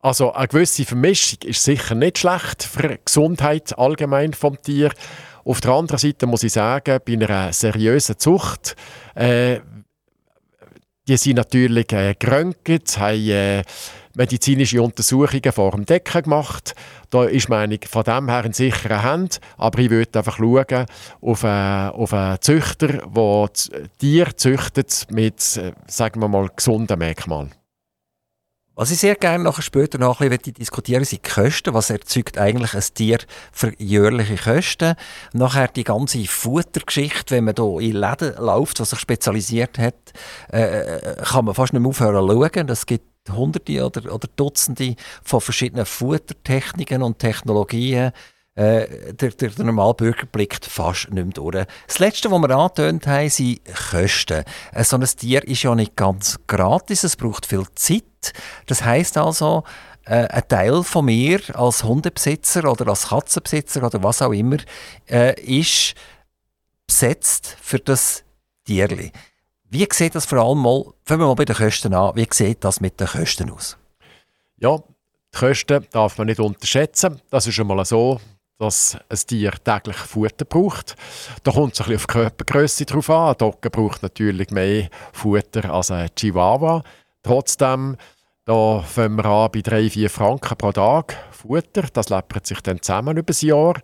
Also 0.02 0.32
eine 0.32 0.48
gewisse 0.48 0.86
Vermischung 0.86 1.40
ist 1.44 1.64
sicher 1.64 1.96
nicht 1.96 2.20
schlecht 2.20 2.64
für 2.64 2.88
die 2.88 3.00
Gesundheit 3.04 3.78
allgemein 3.78 4.34
vom 4.34 4.60
Tier. 4.62 4.92
Auf 5.44 5.62
der 5.62 5.72
anderen 5.72 6.00
Seite 6.00 6.28
muss 6.28 6.44
ich 6.44 6.54
sagen, 6.54 7.00
bei 7.06 7.14
einer 7.14 7.52
seriösen 7.54 8.18
Zucht 8.18 8.76
äh, 9.16 9.60
die 11.08 11.18
sind 11.18 11.38
natürlich 11.38 11.92
äh, 11.94 12.16
geröntgt, 12.18 12.98
haben 12.98 13.30
äh, 13.30 13.64
medizinische 14.14 14.82
Untersuchungen 14.82 15.52
vor 15.52 15.72
dem 15.72 15.86
Decken 15.86 16.24
gemacht. 16.24 16.76
Da 17.10 17.26
ist 17.26 17.50
meine 17.50 17.80
von 17.88 18.04
dem 18.04 18.30
her 18.30 18.46
in 18.46 18.54
sicherer 18.54 19.04
Hand. 19.04 19.40
Aber 19.58 19.80
ich 19.80 19.90
würde 19.90 20.20
einfach 20.20 20.38
schauen 20.38 20.86
auf 21.22 21.46
einen, 21.46 21.90
auf 21.92 22.14
einen 22.14 22.42
Züchter, 22.42 22.88
der 22.88 23.50
Tiere 24.00 24.36
züchtet 24.36 25.08
mit, 25.12 25.58
äh, 25.58 25.72
sagen 25.88 26.20
wir 26.20 26.28
mal, 26.28 26.50
gesunden 26.56 27.00
Merkmalen. 27.00 27.54
Was 28.78 28.92
ich 28.92 29.00
sehr 29.00 29.16
gerne 29.16 29.44
nachher 29.44 29.64
später 29.64 29.98
noch 29.98 30.22
ein 30.22 30.30
bisschen 30.30 30.54
diskutieren 30.54 31.04
sind 31.04 31.26
die 31.26 31.30
Kosten. 31.32 31.74
Was 31.74 31.90
erzeugt 31.90 32.38
eigentlich 32.38 32.76
ein 32.76 32.84
Tier 32.94 33.18
für 33.52 33.74
jährliche 33.80 34.36
Kosten? 34.36 34.94
Nachher 35.34 35.68
die 35.70 35.84
ganze 35.84 36.24
Futtergeschichte, 36.26 37.34
wenn 37.34 37.46
man 37.46 37.56
hier 37.58 37.80
in 37.80 37.96
Läden 37.96 38.36
läuft, 38.38 38.80
was 38.80 38.92
sich 38.92 39.00
spezialisiert 39.00 39.80
hat, 39.80 39.96
äh, 40.50 41.16
kann 41.24 41.46
man 41.46 41.56
fast 41.56 41.74
nicht 41.74 41.82
mehr 41.82 41.90
aufhören 41.90 42.30
zu 42.30 42.50
schauen. 42.56 42.70
Es 42.70 42.86
gibt 42.86 43.32
Hunderte 43.32 43.84
oder, 43.84 44.14
oder 44.14 44.28
Dutzende 44.36 44.96
von 45.24 45.42
verschiedenen 45.42 45.88
Futtertechniken 45.88 47.02
und 47.02 47.18
Technologien, 47.18 48.12
äh, 48.58 49.14
der, 49.14 49.30
der, 49.30 49.50
der 49.50 49.66
normale 49.66 49.94
Bürger 49.94 50.26
blickt 50.26 50.66
fast 50.66 51.12
nicht 51.12 51.24
mehr 51.24 51.34
durch. 51.34 51.68
Das 51.86 52.00
Letzte, 52.00 52.32
was 52.32 52.42
wir 52.42 52.50
angetönt 52.50 53.06
haben, 53.06 53.30
sind 53.30 53.62
Kosten. 53.92 54.44
Äh, 54.74 54.84
so 54.84 54.98
ein 54.98 55.06
Tier 55.06 55.48
ist 55.48 55.62
ja 55.62 55.76
nicht 55.76 55.96
ganz 55.96 56.40
gratis, 56.48 57.04
es 57.04 57.16
braucht 57.16 57.46
viel 57.46 57.66
Zeit. 57.76 58.34
Das 58.66 58.84
heißt 58.84 59.18
also, 59.20 59.64
äh, 60.06 60.28
ein 60.28 60.48
Teil 60.48 60.82
von 60.82 61.06
mir 61.06 61.40
als 61.54 61.84
Hundebesitzer 61.84 62.70
oder 62.70 62.88
als 62.88 63.10
Katzenbesitzer 63.10 63.84
oder 63.84 64.02
was 64.02 64.24
auch 64.24 64.34
immer 64.34 64.58
äh, 65.08 65.40
ist 65.40 65.94
besetzt 66.88 67.58
für 67.62 67.78
das 67.78 68.24
Tierli. 68.66 69.12
Wie 69.70 69.88
sieht 69.92 70.16
das 70.16 70.26
vor 70.26 70.40
allem 70.40 70.64
mal, 70.64 70.84
fangen 71.04 71.22
wir 71.22 71.28
mal 71.28 71.36
bei 71.36 71.46
den 71.46 71.56
Kosten 71.56 71.94
an, 71.94 72.16
wie 72.16 72.28
sieht 72.32 72.64
das 72.64 72.82
mit 72.82 73.00
den 73.00 73.08
Kosten 73.08 73.52
aus? 73.52 73.78
Ja, 74.58 74.78
die 74.78 75.38
Kosten 75.38 75.86
darf 75.92 76.18
man 76.18 76.26
nicht 76.26 76.40
unterschätzen. 76.40 77.22
Das 77.30 77.46
ist 77.46 77.54
schon 77.54 77.68
mal 77.68 77.86
so, 77.86 78.20
dass 78.58 78.98
ein 79.10 79.18
Tier 79.18 79.52
täglich 79.64 79.98
Futter 79.98 80.46
braucht. 80.46 80.96
Da 81.44 81.52
kommt 81.52 81.74
es 81.74 81.82
ein 81.82 81.88
bisschen 81.88 81.96
auf 81.98 82.08
die 82.08 82.14
Körpergröße 82.14 82.86
drauf 82.86 83.10
an. 83.10 83.30
Ein 83.30 83.38
Dogge 83.38 83.70
braucht 83.70 84.04
natürlich 84.04 84.50
mehr 84.52 84.90
Futter 85.14 85.72
als 85.72 85.92
ein 85.92 86.10
Chihuahua. 86.16 86.84
Trotzdem, 87.24 87.98
da 88.46 88.82
fangen 88.82 89.18
wir 89.18 89.26
an 89.26 89.52
bei 89.52 89.60
3-4 89.60 90.10
Franken 90.10 90.58
pro 90.58 90.72
Tag 90.72 91.16
Futter. 91.32 91.84
Das 91.94 92.10
läppert 92.10 92.48
sich 92.48 92.62
dann 92.62 92.82
zusammen 92.82 93.18
über 93.18 93.28
das 93.28 93.42
Jahr. 93.42 93.76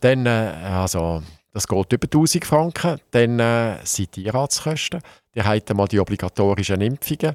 Dann, 0.00 0.26
äh, 0.26 0.54
also, 0.64 1.22
das 1.52 1.66
geht 1.66 1.92
über 1.92 2.06
1000 2.06 2.44
Franken. 2.44 3.00
Dann 3.10 3.38
äh, 3.38 3.76
sind 3.84 4.12
Tierarztkosten. 4.12 5.00
Die 5.34 5.42
haben 5.42 5.76
mal 5.76 5.86
die 5.86 6.00
obligatorischen 6.00 6.80
Impfungen. 6.80 7.34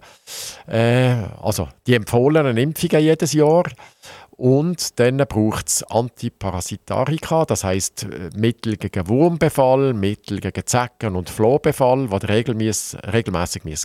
Äh, 0.67 1.15
also 1.41 1.69
die 1.87 1.93
empfohlenen 1.93 2.57
Impfungen 2.57 3.01
jedes 3.01 3.33
Jahr. 3.33 3.63
Und 4.43 4.99
dann 4.99 5.19
braucht 5.19 5.69
es 5.69 5.83
Antiparasitarika, 5.83 7.45
das 7.45 7.63
heißt 7.63 8.03
äh, 8.03 8.29
Mittel 8.35 8.75
gegen 8.75 9.07
Wurmbefall, 9.07 9.93
Mittel 9.93 10.41
gegen 10.41 10.65
Zecken 10.65 11.15
und 11.15 11.29
Flohbefall, 11.29 12.09
die 12.09 12.25
regelmäßig, 12.25 12.99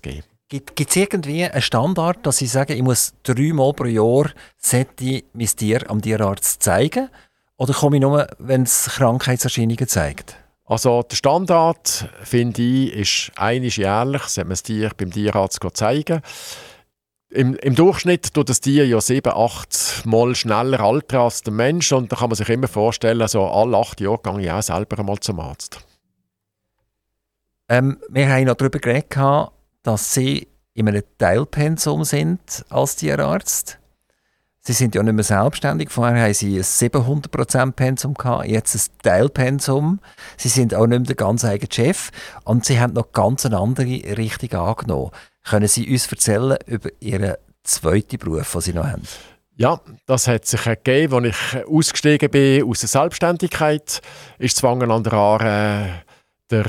geben 0.03 0.25
Gibt 0.49 0.81
es 0.81 0.97
irgendwie 0.97 1.45
einen 1.45 1.63
Standard, 1.63 2.27
dass 2.27 2.41
ich 2.41 2.51
sage, 2.51 2.75
ich 2.75 2.83
muss 2.83 3.15
dreimal 3.23 3.73
pro 3.73 3.85
Jahr 3.85 4.31
sollte 4.57 5.23
mein 5.33 5.47
Tier 5.47 5.89
am 5.89 6.03
Tierarzt 6.03 6.61
zeigen? 6.61 7.09
Oder 7.57 7.73
komme 7.73 7.99
ich 7.99 8.03
nur, 8.03 8.27
wenn 8.41 8.65
es 8.65 8.87
Krankheitserscheinungen 8.87 9.87
zeigt? 9.87 10.35
Also 10.65 11.05
der 11.05 11.15
Standard, 11.15 12.09
finde 12.25 12.63
ich, 12.63 12.95
ist 12.95 13.33
einmal 13.37 13.69
jährlich, 13.69 14.23
sollte 14.23 14.49
man 14.49 14.55
das 14.55 14.65
Tier 14.65 14.91
beim 14.97 15.13
Tierarzt 15.13 15.61
zeigen. 15.75 16.21
Im, 17.31 17.55
Im, 17.57 17.75
Durchschnitt 17.75 18.33
tut 18.33 18.49
das 18.49 18.63
Tier 18.63 18.87
ja 18.87 19.01
sieben, 19.03 19.33
acht 19.35 20.03
Mal 20.07 20.35
schneller 20.35 20.81
altern 20.81 21.21
als 21.21 21.43
der 21.43 21.53
Mensch 21.53 21.93
und 21.93 22.11
da 22.11 22.17
kann 22.17 22.31
man 22.31 22.37
sich 22.37 22.49
immer 22.49 22.69
vorstellen, 22.69 23.29
so 23.29 23.45
alle 23.45 23.77
acht 23.77 24.01
Jahre 24.01 24.21
gehe 24.23 24.41
ich 24.41 24.51
auch 24.51 24.63
selber 24.63 24.99
einmal 24.99 25.19
zum 25.19 25.39
Arzt. 25.41 25.81
Ähm, 27.69 27.99
wir 28.09 28.31
haben 28.31 28.45
noch 28.45 28.55
darüber 28.55 28.79
geredet, 28.79 29.19
dass 29.83 30.15
Sie 30.15 30.49
in 30.73 30.89
einem 30.89 31.03
Teilpensum 31.19 32.05
sind 32.05 32.65
als 32.71 32.97
Tierarzt. 32.97 33.79
Sie 34.69 34.75
sind 34.75 34.95
ja 34.95 35.03
nicht 35.03 35.15
mehr 35.15 35.25
selbstständig. 35.25 35.89
Vorher 35.89 36.25
haben 36.25 36.35
Sie 36.35 36.59
ein 36.59 36.63
700% 36.63 37.73
Pensum 37.73 38.13
gehabt, 38.13 38.49
jetzt 38.49 38.75
ein 38.75 38.99
Teilpensum. 39.03 39.99
Sie 40.37 40.51
sind 40.51 40.75
auch 40.75 40.87
nicht 40.87 40.99
mehr 40.99 41.07
der 41.07 41.17
ganz 41.17 41.43
eigene 41.43 41.73
Chef 41.73 42.11
und 42.45 42.67
Sie 42.67 42.79
haben 42.79 42.93
noch 42.93 43.13
ganz 43.13 43.47
eine 43.47 43.57
andere 43.57 43.87
Richtung 43.87 44.53
angenommen. 44.61 45.11
Können 45.43 45.69
Sie 45.69 45.91
uns 45.91 46.13
erzählen 46.13 46.59
über 46.67 46.91
Ihren 47.01 47.37
zweiten 47.63 48.19
Beruf, 48.19 48.53
den 48.53 48.61
Sie 48.61 48.75
noch 48.75 48.85
haben? 48.85 49.05
Ja, 49.57 49.81
das 50.05 50.29
hat 50.29 50.45
sich 50.45 50.67
ergeben, 50.67 51.25
als 51.25 51.35
ich 51.55 51.67
ausgestiegen 51.67 52.31
bin 52.31 52.63
aus 52.65 52.81
der 52.81 52.91
Selbstständigkeit. 52.91 54.03
Ist 54.39 54.59
zwangen 54.59 54.91
an 54.91 55.03
der 55.03 55.15
Aare 55.15 56.03
der 56.51 56.67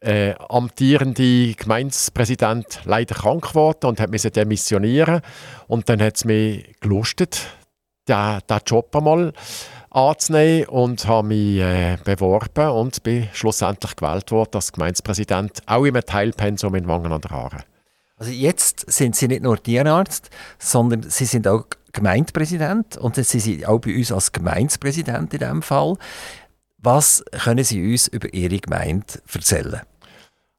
äh, 0.00 0.34
amtierende 0.48 1.54
Gemeindepräsident 1.54 2.80
leider 2.84 3.14
krank 3.14 3.48
geworden 3.48 3.86
und 3.86 4.00
hat 4.00 4.10
mich 4.10 4.22
demissionieren. 4.22 5.20
Und 5.66 5.88
dann 5.88 6.00
hat 6.00 6.16
es 6.16 6.24
mich 6.24 6.76
gelustet, 6.80 7.46
diesen 8.08 8.60
Job 8.66 8.94
einmal 8.94 9.32
anzunehmen 9.90 10.68
und 10.68 11.06
habe 11.06 11.28
mich 11.28 11.58
äh, 11.58 11.96
beworben 12.04 12.68
und 12.70 13.02
bin 13.02 13.28
schlussendlich 13.32 13.96
gewählt 13.96 14.30
worden 14.30 14.54
als 14.54 14.72
Gemeindepräsident, 14.72 15.62
auch 15.66 15.84
im 15.84 16.00
Teilpensum 16.00 16.74
in 16.74 16.86
Wangen 16.86 17.12
an 17.12 17.20
der 17.20 17.32
Aare. 17.32 17.58
Also 18.16 18.32
jetzt 18.32 18.90
sind 18.90 19.14
Sie 19.14 19.28
nicht 19.28 19.42
nur 19.42 19.62
Tierarzt, 19.62 20.30
sondern 20.58 21.02
Sie 21.02 21.24
sind 21.24 21.46
auch 21.46 21.66
Gemeindepräsident 21.92 22.96
und 22.96 23.14
Sie 23.16 23.40
sind 23.40 23.66
auch 23.66 23.78
bei 23.78 23.94
uns 23.96 24.12
als 24.12 24.32
Gemeindepräsident 24.32 25.32
in 25.32 25.38
diesem 25.38 25.62
Fall. 25.62 25.96
Was 26.80 27.24
können 27.32 27.64
Sie 27.64 27.92
uns 27.92 28.06
über 28.06 28.32
Ihre 28.32 28.58
Gemeinde 28.58 29.04
erzählen? 29.32 29.80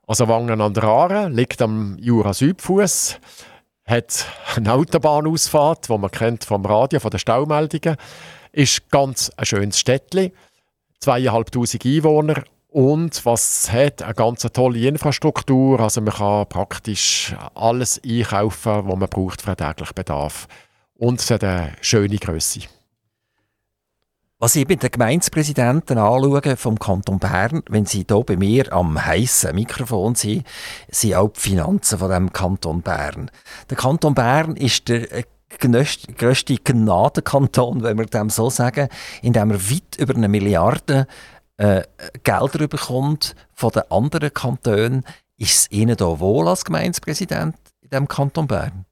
Also 0.06 0.28
Wangen 0.28 0.60
an 0.60 0.74
der 0.74 0.84
Aare 0.84 1.30
liegt 1.30 1.62
am 1.62 1.98
Jura-Südfuss, 1.98 3.18
hat 3.86 4.26
eine 4.56 4.74
Autobahnausfahrt, 4.74 5.88
die 5.88 5.98
man 5.98 6.12
kennt 6.12 6.44
vom 6.44 6.66
Radio, 6.66 7.00
von 7.00 7.12
den 7.12 7.20
Staumeldungen, 7.20 7.96
ist 8.52 8.90
ganz 8.92 9.32
ein 9.38 9.46
schönes 9.46 9.80
Städtchen, 9.80 10.32
zweieinhalbtausend 11.00 11.86
Einwohner 11.86 12.44
und 12.68 13.26
was 13.26 13.72
hat 13.72 14.02
eine 14.02 14.14
ganz 14.14 14.42
tolle 14.42 14.88
Infrastruktur, 14.88 15.80
also 15.80 16.02
man 16.02 16.14
kann 16.14 16.50
praktisch 16.50 17.34
alles 17.56 18.02
einkaufen, 18.04 18.90
was 18.90 18.98
man 18.98 19.10
braucht 19.10 19.42
für 19.42 19.56
den 19.56 19.68
täglichen 19.68 19.96
Bedarf 19.96 20.48
und 20.96 21.22
es 21.22 21.32
hat 21.32 21.46
eine 21.46 21.74
schöne 21.80 22.18
Größe. 22.18 22.62
Was 24.42 24.56
ich 24.56 24.66
bei 24.66 24.76
den 24.76 24.90
Gemeindepräsidenten 24.90 25.98
anschaue 25.98 26.56
vom 26.56 26.80
Kanton 26.80 27.20
Bern, 27.20 27.62
wenn 27.70 27.86
sie 27.86 28.06
hier 28.10 28.24
bei 28.24 28.38
mir 28.38 28.72
am 28.72 29.06
heißen 29.06 29.54
Mikrofon 29.54 30.16
sind, 30.16 30.48
sind 30.88 31.16
auch 31.16 31.34
die 31.34 31.42
Finanzen 31.42 32.00
von 32.00 32.10
dem 32.10 32.32
Kanton 32.32 32.82
Bern. 32.82 33.30
Der 33.70 33.76
Kanton 33.76 34.14
Bern 34.14 34.56
ist 34.56 34.88
der 34.88 35.12
äh, 35.12 35.24
grösste 35.60 36.56
Gnadenkanton, 36.56 37.84
wenn 37.84 37.98
wir 37.98 38.06
dem 38.06 38.30
so 38.30 38.50
sagen, 38.50 38.88
in 39.22 39.34
dem 39.34 39.52
er 39.52 39.60
weit 39.70 39.98
über 39.98 40.16
eine 40.16 40.30
Milliarde 40.30 41.06
äh, 41.58 41.82
Gelder 42.24 42.70
bekommt 42.70 43.36
von 43.54 43.72
den 43.72 43.92
anderen 43.92 44.34
Kantonen 44.34 45.04
Ist 45.36 45.58
es 45.58 45.72
Ihnen 45.72 45.98
da 45.98 46.18
wohl 46.22 46.48
als 46.48 46.64
Gemeindepräsident 46.64 47.58
in 47.82 47.90
diesem 47.90 48.08
Kanton 48.08 48.48
Bern? 48.48 48.86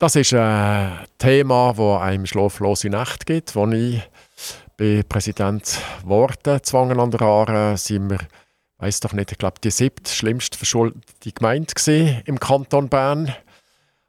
Das 0.00 0.16
ist 0.16 0.34
ein 0.34 1.06
Thema, 1.18 1.72
das 1.74 2.02
einem 2.02 2.26
schlaflose 2.26 2.90
Nacht 2.90 3.26
gibt. 3.26 3.56
Als 3.56 3.72
ich 3.72 4.02
bin 4.76 5.04
Präsident 5.08 5.80
geworden, 6.02 6.60
zwangen 6.62 7.00
an 7.00 7.10
der 7.10 7.22
Aare, 7.22 7.76
sind 7.76 8.10
wir, 8.10 8.18
weiß 8.78 9.00
doch 9.00 9.12
nicht, 9.12 9.32
ich 9.32 9.38
glaube, 9.38 9.60
die 9.62 9.70
siebte 9.70 10.10
schlimmste 10.10 10.58
verschuldete 10.58 11.32
Gemeinde 11.32 12.22
im 12.26 12.38
Kanton 12.38 12.88
Bern. 12.88 13.34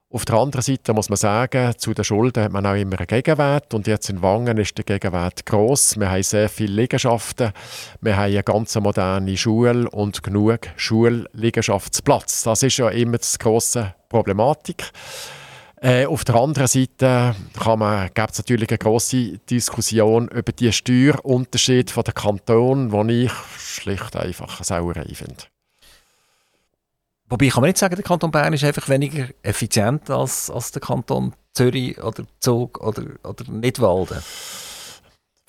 Auf 0.10 0.23
der 0.23 0.36
anderen 0.38 0.62
Seite 0.62 0.93
muss 0.93 1.10
man 1.10 1.17
sagen, 1.17 1.73
zu 1.77 1.93
den 1.93 2.06
Schulden 2.06 2.41
hat 2.43 2.53
man 2.53 2.65
auch 2.65 2.75
immer 2.75 2.97
einen 2.97 3.08
Gegenwert 3.08 3.73
und 3.73 3.88
jetzt 3.88 4.10
in 4.10 4.21
Wangen 4.21 4.58
ist 4.58 4.77
der 4.77 4.86
Gegenwert 4.86 5.45
groß. 5.45 5.99
Wir 5.99 6.10
haben 6.10 6.23
sehr 6.23 6.47
viele 6.47 6.82
Liegenschaften, 6.82 7.51
wir 7.99 8.15
haben 8.15 8.32
eine 8.32 8.43
ganz 8.43 8.75
moderne 8.75 9.36
Schule 9.36 9.89
und 9.89 10.23
genug 10.23 10.62
Schulliegenschaftsplatz. 10.77 12.43
Das 12.43 12.63
ist 12.63 12.77
ja 12.77 12.88
immer 12.89 13.17
die 13.17 13.38
grosse 13.38 13.95
Problematik. 14.08 14.91
Äh, 15.79 16.07
auf 16.07 16.25
der 16.25 16.35
anderen 16.35 16.67
Seite 16.67 17.35
gibt 18.13 18.31
es 18.31 18.37
natürlich 18.39 18.69
eine 18.69 18.77
grosse 18.79 19.37
Diskussion 19.37 20.27
über 20.29 20.51
die 20.51 20.71
Steuerunterschiede 20.71 21.93
der 21.93 22.13
Kantone, 22.13 22.89
die 23.07 23.25
ich 23.25 23.31
schlicht 23.59 24.15
einfach 24.15 24.63
Sauerei 24.63 25.13
finde. 25.13 25.43
Wobei 27.29 27.49
kann 27.49 27.61
man 27.61 27.69
nicht 27.69 27.77
sagen, 27.77 27.95
der 27.95 28.03
Kanton 28.03 28.31
Bern 28.31 28.53
ist 28.53 28.63
einfach 28.63 28.89
weniger 28.89 29.27
effizient 29.43 30.09
als, 30.09 30.49
als 30.49 30.71
der 30.71 30.81
Kanton 30.81 31.33
Zürich 31.53 32.01
oder 32.01 32.23
Zug 32.39 32.79
oder, 32.81 33.03
oder 33.23 33.51
Nidwalden. 33.51 34.23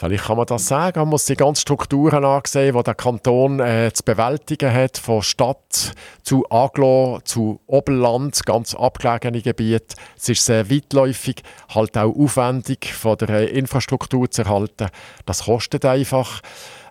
Vielleicht 0.01 0.27
kann 0.27 0.37
man 0.37 0.47
das 0.47 0.69
sagen. 0.69 1.01
Man 1.01 1.09
muss 1.09 1.25
die 1.25 1.35
ganzen 1.35 1.63
Strukturen 1.63 2.25
ansehen, 2.25 2.77
die 2.77 2.83
der 2.85 2.95
Kanton 2.95 3.59
äh, 3.59 3.91
zu 3.93 4.05
bewältigen 4.05 4.73
hat, 4.73 4.97
von 4.97 5.23
Stadt 5.23 5.93
zu 6.23 6.47
Aglo, 6.51 7.19
zu 7.25 7.61
Oberland, 7.67 8.47
ganz 8.47 8.77
abgelegene 8.77 9.43
Gebiete. 9.43 9.97
Es 10.17 10.29
ist 10.29 10.45
sehr 10.45 10.71
weitläufig, 10.71 11.43
halt 11.75 11.99
auch 11.99 12.15
aufwendig 12.15 12.95
von 12.95 13.19
der 13.19 13.29
äh, 13.29 13.47
Infrastruktur 13.47 14.31
zu 14.31 14.43
erhalten. 14.43 14.87
Das 15.27 15.47
kostet 15.47 15.85
einfach. 15.85 16.43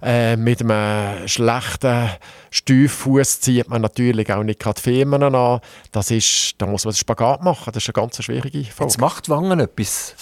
Äh, 0.02 0.36
mit 0.36 0.62
einem 0.62 1.30
schlechten 1.30 2.10
Steuerfuß 2.52 3.39
zieht 3.39 3.70
man 3.70 3.84
natürlich 3.84 4.32
auch 4.34 4.43
nicht 4.43 4.60
gerade 4.60 4.82
Firmen 4.82 5.34
an. 5.34 5.62
Das 5.93 6.12
ist, 6.12 6.56
da 6.58 6.65
muss 6.65 6.84
man 6.84 6.91
einen 6.91 6.98
Spagat 6.98 7.41
machen. 7.41 7.72
Das 7.74 7.84
ist 7.84 7.88
eine 7.88 7.93
ganz 7.93 8.22
schwierige 8.22 8.65
Frage. 8.65 8.89
Jetzt 8.89 9.00
macht 9.00 9.30
Wangen 9.30 9.62
etwas 9.62 10.13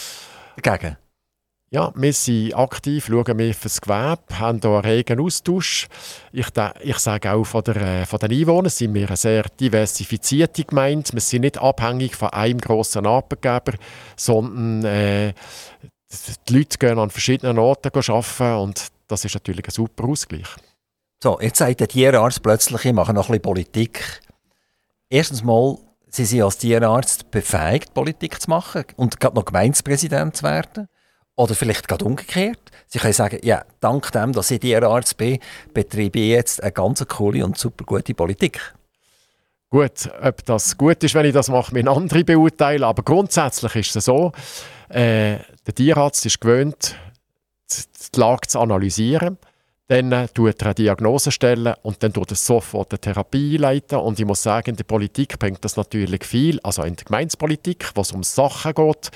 dagegen? 0.61 0.97
Ja, 1.71 1.91
wir 1.95 2.13
sind 2.13 2.53
aktiv, 2.53 3.07
schauen 3.07 3.37
wir 3.39 3.53
für 3.53 3.63
das 3.63 3.81
Gewerbe, 3.81 4.39
haben 4.39 4.61
hier 4.61 4.69
einen 4.69 4.85
regen 4.85 5.19
Austausch. 5.19 5.87
Ich, 6.31 6.47
ich 6.83 6.99
sage 6.99 7.33
auch 7.33 7.43
von, 7.43 7.63
der, 7.63 7.75
äh, 7.75 8.05
von 8.05 8.19
den 8.19 8.31
Einwohnern 8.31 8.69
sind 8.69 8.93
wir 8.93 9.07
eine 9.07 9.17
sehr 9.17 9.43
diversifizierte 9.59 10.63
Gemeinde. 10.63 11.11
Wir 11.13 11.21
sind 11.21 11.41
nicht 11.41 11.57
abhängig 11.57 12.15
von 12.15 12.29
einem 12.29 12.61
grossen 12.61 13.07
Arbeitgeber, 13.07 13.77
sondern 14.15 14.85
äh, 14.85 15.33
die 16.47 16.53
Leute 16.53 16.77
gehen 16.77 16.99
an 16.99 17.09
verschiedenen 17.09 17.57
Orten 17.57 17.91
arbeiten 17.95 18.57
und 18.57 18.87
das 19.07 19.25
ist 19.25 19.33
natürlich 19.33 19.65
ein 19.65 19.71
super 19.71 20.05
Ausgleich. 20.05 20.47
So, 21.21 21.39
jetzt 21.41 21.57
sagt 21.57 21.79
der 21.79 21.87
Tierarzt 21.87 22.43
plötzlich, 22.43 22.85
ich 22.85 22.93
mache 22.93 23.13
noch 23.13 23.29
ein 23.29 23.31
bisschen 23.31 23.41
Politik. 23.41 24.21
Erstens 25.09 25.43
mal, 25.43 25.77
Sie 26.07 26.25
sind 26.25 26.43
als 26.43 26.59
Tierarzt 26.59 27.31
befähigt, 27.31 27.93
Politik 27.93 28.39
zu 28.39 28.49
machen 28.49 28.85
und 28.95 29.19
gerade 29.19 29.35
noch 29.35 29.45
Gemeindepräsident 29.45 30.37
zu 30.37 30.43
werden. 30.43 30.87
Oder 31.35 31.53
vielleicht 31.53 31.87
gerade 31.87 32.05
umgekehrt. 32.05 32.59
Sie 32.87 32.99
können 32.99 33.13
sagen, 33.13 33.39
ja, 33.43 33.65
dank 33.81 34.11
dem, 34.11 34.31
dass 34.31 34.51
ich 34.51 34.59
Tierarzt 34.59 35.17
bin, 35.17 35.39
betreibe 35.73 36.19
ich 36.19 36.29
jetzt 36.29 36.63
eine 36.63 36.71
ganz 36.71 37.05
coole 37.07 37.43
und 37.43 37.57
super 37.57 37.83
gute 37.83 38.13
Politik. 38.13 38.73
Gut, 39.69 40.09
ob 40.21 40.45
das 40.45 40.77
gut 40.77 41.03
ist, 41.03 41.15
wenn 41.15 41.25
ich 41.25 41.33
das 41.33 41.49
mache, 41.49 41.73
mit 41.73 41.87
andere 41.87 42.23
beurteilen, 42.23 42.83
aber 42.83 43.03
grundsätzlich 43.03 43.75
ist 43.75 43.95
es 43.95 44.05
so, 44.05 44.31
äh, 44.89 45.39
der 45.67 45.75
Tierarzt 45.75 46.25
ist 46.25 46.39
gewöhnt, 46.39 46.95
die 47.69 48.19
Lage 48.19 48.47
zu 48.47 48.59
analysieren. 48.59 49.37
Dann 49.87 50.11
äh, 50.11 50.27
tut 50.29 50.61
er 50.61 50.67
eine 50.67 50.75
Diagnose 50.75 51.31
stellen 51.31 51.73
und 51.83 52.01
dann 52.01 52.13
tut 52.13 52.31
er 52.31 52.37
sofort 52.37 52.91
eine 52.91 52.99
Therapie 52.99 53.57
leiten. 53.57 53.99
Und 53.99 54.19
ich 54.19 54.25
muss 54.25 54.41
sagen, 54.41 54.71
in 54.71 54.75
der 54.77 54.83
Politik 54.83 55.37
bringt 55.37 55.63
das 55.63 55.75
natürlich 55.75 56.23
viel, 56.23 56.59
also 56.63 56.83
in 56.83 56.95
der 56.95 57.05
Gemeinspolitik, 57.05 57.91
wo 57.93 58.01
es 58.01 58.11
um 58.11 58.23
Sachen 58.23 58.73
geht, 58.73 59.11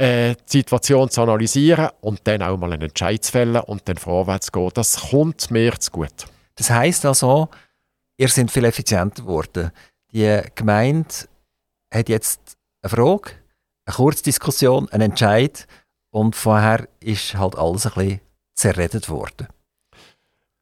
äh, 0.00 0.34
die 0.50 0.58
Situation 0.58 1.10
zu 1.10 1.20
analysieren 1.20 1.90
und 2.00 2.20
dann 2.24 2.42
auch 2.42 2.56
mal 2.56 2.72
einen 2.72 2.88
Entscheid 2.88 3.22
zu 3.22 3.32
fällen 3.32 3.62
und 3.62 3.86
dann 3.86 3.98
vorwärts 3.98 4.46
zu 4.46 4.52
gehen. 4.52 4.70
Das 4.72 5.10
kommt 5.10 5.50
mir 5.50 5.78
zu 5.78 5.90
gut. 5.90 6.26
Das 6.54 6.70
heisst 6.70 7.04
also, 7.04 7.48
ihr 8.16 8.28
seid 8.28 8.50
viel 8.50 8.64
effizienter 8.64 9.22
geworden. 9.22 9.70
Die 10.12 10.40
Gemeinde 10.54 11.14
hat 11.92 12.08
jetzt 12.08 12.40
eine 12.82 12.90
Frage, 12.90 13.32
eine 13.84 13.94
Kurzdiskussion, 13.94 14.88
einen 14.88 15.10
Entscheid 15.10 15.66
und 16.10 16.34
vorher 16.34 16.88
ist 17.00 17.34
halt 17.34 17.56
alles 17.56 17.86
ein 17.86 17.92
bisschen 17.92 18.20
zerredet 18.54 19.08
worden. 19.10 19.48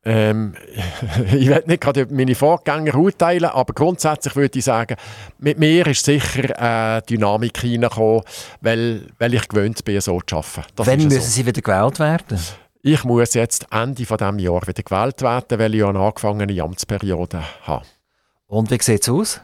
Ähm, 0.09 0.55
ich 1.35 1.49
werde 1.49 1.69
nicht 1.69 1.83
gerade 1.83 2.07
meine 2.11 2.35
Vorgänger 2.35 2.95
urteilen, 2.95 3.45
aber 3.45 3.75
grundsätzlich 3.75 4.35
würde 4.37 4.59
ich 4.59 4.65
sagen, 4.65 4.97
mit 5.39 5.59
mir 5.59 5.87
ist 5.87 6.03
sicher 6.03 6.59
eine 6.59 7.03
Dynamik 7.03 7.63
reingekommen, 7.63 8.23
weil, 8.63 9.07
weil 9.19 9.35
ich 9.35 9.47
gewöhnt 9.47 9.85
bin, 9.85 10.01
so 10.01 10.19
zu 10.23 10.37
arbeiten. 10.37 10.63
Das 10.77 10.87
Wann 10.87 11.05
müssen 11.05 11.21
so. 11.21 11.29
Sie 11.29 11.45
wieder 11.45 11.61
gewählt 11.61 11.99
werden? 11.99 12.39
Ich 12.81 13.05
muss 13.05 13.35
jetzt 13.35 13.67
Ende 13.71 13.97
dieses 13.97 14.19
Jahr 14.19 14.67
wieder 14.67 14.83
gewählt 14.83 15.21
werden, 15.21 15.59
weil 15.59 15.75
ich 15.75 15.85
eine 15.85 15.99
angefangene 15.99 16.63
Amtsperiode 16.63 17.43
habe. 17.65 17.85
Und 18.47 18.71
wie 18.71 18.79
sieht 18.81 19.03
es 19.03 19.11
aus? 19.11 19.41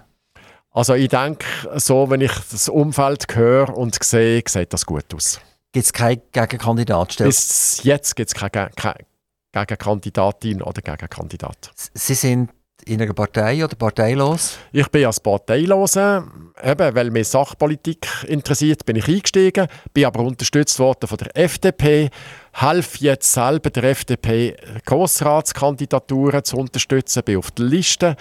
Also 0.71 0.95
ich 0.95 1.09
denke, 1.09 1.45
so 1.75 2.09
wenn 2.09 2.23
ich 2.23 2.33
das 2.51 2.71
Umfeld 2.71 3.27
höre 3.35 3.77
und 3.77 4.03
sehe, 4.03 4.43
sieht 4.49 4.73
das 4.73 4.87
gut 4.87 5.15
aus. 5.15 5.41
Gibt 5.73 5.87
es 5.87 5.93
keine 5.93 6.23
Gegenkandidat? 6.33 7.19
Bis 7.19 7.83
jetzt 7.85 8.17
gibt 8.17 8.31
es 8.31 8.35
keine, 8.35 8.71
keine 8.75 9.05
Gegenkandidatin 9.55 10.63
oder 10.63 10.83
Gegenkandidat. 10.83 11.71
Sie 11.95 12.15
sind 12.15 12.51
in 12.87 13.01
einer 13.01 13.15
Partei 13.15 13.65
oder 13.65 13.77
parteilos? 13.77 14.59
Ich 14.73 14.89
bin 14.89 15.07
als 15.07 15.21
Parteiloser, 15.21 16.27
eben, 16.63 16.95
weil 16.95 17.11
mich 17.11 17.29
Sachpolitik 17.29 18.07
interessiert, 18.27 18.85
bin 18.85 18.97
ich 18.97 19.09
eingestiegen, 19.09 19.69
bin 19.93 20.05
aber 20.05 20.21
unterstützt 20.21 20.79
worden 20.79 21.07
von 21.07 21.17
der 21.19 21.37
FDP, 21.37 22.11
helfe 22.53 22.99
jetzt 23.05 23.33
selber 23.33 23.71
der 23.71 23.85
FDP 23.85 24.57
Grossratskandidaturen 24.85 26.45
zu 26.45 26.57
unterstützen, 26.57 27.23
bin 27.25 27.39
auf 27.39 27.51
der 27.53 27.65
Liste 27.67 28.17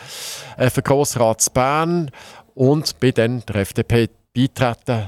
äh, 0.58 0.70
für 0.70 0.82
Grossrats 0.82 1.50
Bern 1.50 2.12
und 2.54 3.00
bin 3.00 3.14
dann 3.16 3.44
der 3.48 3.56
FDP 3.58 4.10
beitreten 4.34 5.08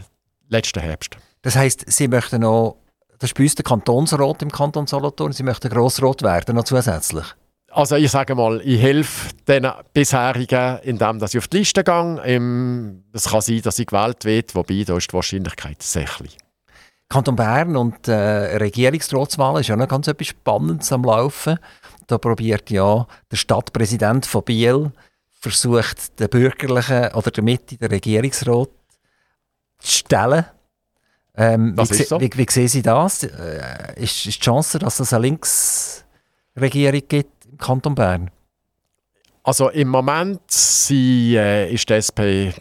letzten 0.49 0.81
Herbst. 0.81 1.17
Das 1.43 1.55
heißt, 1.55 1.85
Sie 1.88 2.07
möchten 2.07 2.41
noch 2.41 2.77
das 3.19 3.30
ist 3.30 3.36
bei 3.36 3.43
uns 3.43 3.56
der 3.56 3.63
Kantonsrat 3.63 4.41
im 4.41 4.51
Kanton 4.51 4.88
Solothurn. 4.88 5.32
Sie 5.32 5.43
möchten 5.43 5.69
Grossrat 5.69 6.21
werden, 6.21 6.56
noch 6.56 6.63
zusätzlich. 6.63 7.25
Also 7.71 7.97
ich 7.97 8.10
sage 8.10 8.36
mal, 8.36 8.62
ich 8.63 8.82
helfe 8.82 9.34
den 9.47 9.67
bisherigen, 9.93 10.80
indem 10.84 11.21
ich 11.21 11.38
auf 11.38 11.47
die 11.49 11.58
Liste 11.58 11.84
gehe. 11.84 13.01
Es 13.12 13.30
kann 13.30 13.41
sein, 13.41 13.62
dass 13.62 13.80
ich 13.80 13.88
gewählt 13.88 14.23
werde, 14.23 14.54
wobei 14.54 14.84
da 14.86 14.95
ist 14.95 15.12
die 15.12 15.13
Wahrscheinlichkeit 15.13 15.84
sehr 15.84 16.06
klein. 16.06 16.30
Kanton 17.10 17.36
Bern 17.36 17.75
und 17.75 18.08
äh, 18.08 18.58
Regierungsratswahl 18.58 19.60
ist 19.60 19.67
ja 19.67 19.75
noch 19.75 19.88
ganz 19.88 20.08
etwas 20.08 20.28
Spannendes 20.28 20.91
am 20.91 21.04
Laufen. 21.04 21.60
Da 22.08 22.17
probiert 22.17 22.69
ja 22.71 23.06
der 23.30 23.36
Stadtpräsident 23.36 24.25
von 24.25 24.43
Biel, 24.43 24.91
versucht 25.30 26.19
den 26.19 26.30
Bürgerlichen 26.30 27.12
oder 27.13 27.30
der 27.30 27.43
Mitte, 27.43 27.78
den 27.78 27.89
Regierungsrat 27.89 28.69
zu 29.80 29.91
stellen. 29.91 30.45
Ähm, 31.38 31.78
wie, 31.78 32.04
so. 32.04 32.19
wie, 32.19 32.30
wie, 32.34 32.45
sehen 32.50 32.67
Sie 32.67 32.82
das? 32.82 33.24
Äh, 33.24 33.93
ist, 33.98 34.26
ist 34.26 34.38
die 34.38 34.39
Chance, 34.39 34.80
dass 34.80 35.00
es 35.00 35.12
eine 35.13 35.28
Linksregierung 35.28 37.02
gibt 37.08 37.45
im 37.45 37.58
Kanton 37.58 37.95
Bern? 37.95 38.32
Also 39.43 39.69
im 39.69 39.89
Moment 39.89 40.41
sie, 40.50 41.36
äh, 41.36 41.71
ist 41.71 41.89
die 41.89 41.93
SP 41.93 42.54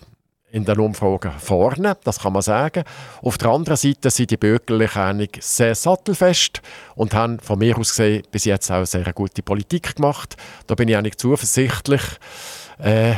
in 0.50 0.64
den 0.64 0.78
Umfragen 0.78 1.32
vorne, 1.38 1.96
das 2.04 2.20
kann 2.20 2.32
man 2.32 2.42
sagen. 2.42 2.84
Auf 3.22 3.38
der 3.38 3.50
anderen 3.50 3.76
Seite 3.76 4.10
sind 4.10 4.30
die 4.30 4.36
Bürgerlichen 4.36 5.00
einig 5.00 5.38
sehr 5.40 5.74
sattelfest 5.74 6.62
und 6.94 7.14
haben 7.14 7.40
von 7.40 7.58
mir 7.58 7.76
aus 7.76 7.90
gesehen 7.90 8.22
bis 8.30 8.44
jetzt 8.44 8.70
auch 8.70 8.84
sehr 8.84 9.12
gute 9.12 9.42
Politik 9.42 9.96
gemacht. 9.96 10.36
Da 10.66 10.74
bin 10.74 10.88
ich 10.88 10.96
eigentlich 10.96 11.16
zuversichtlich, 11.16 12.02
äh, 12.78 13.14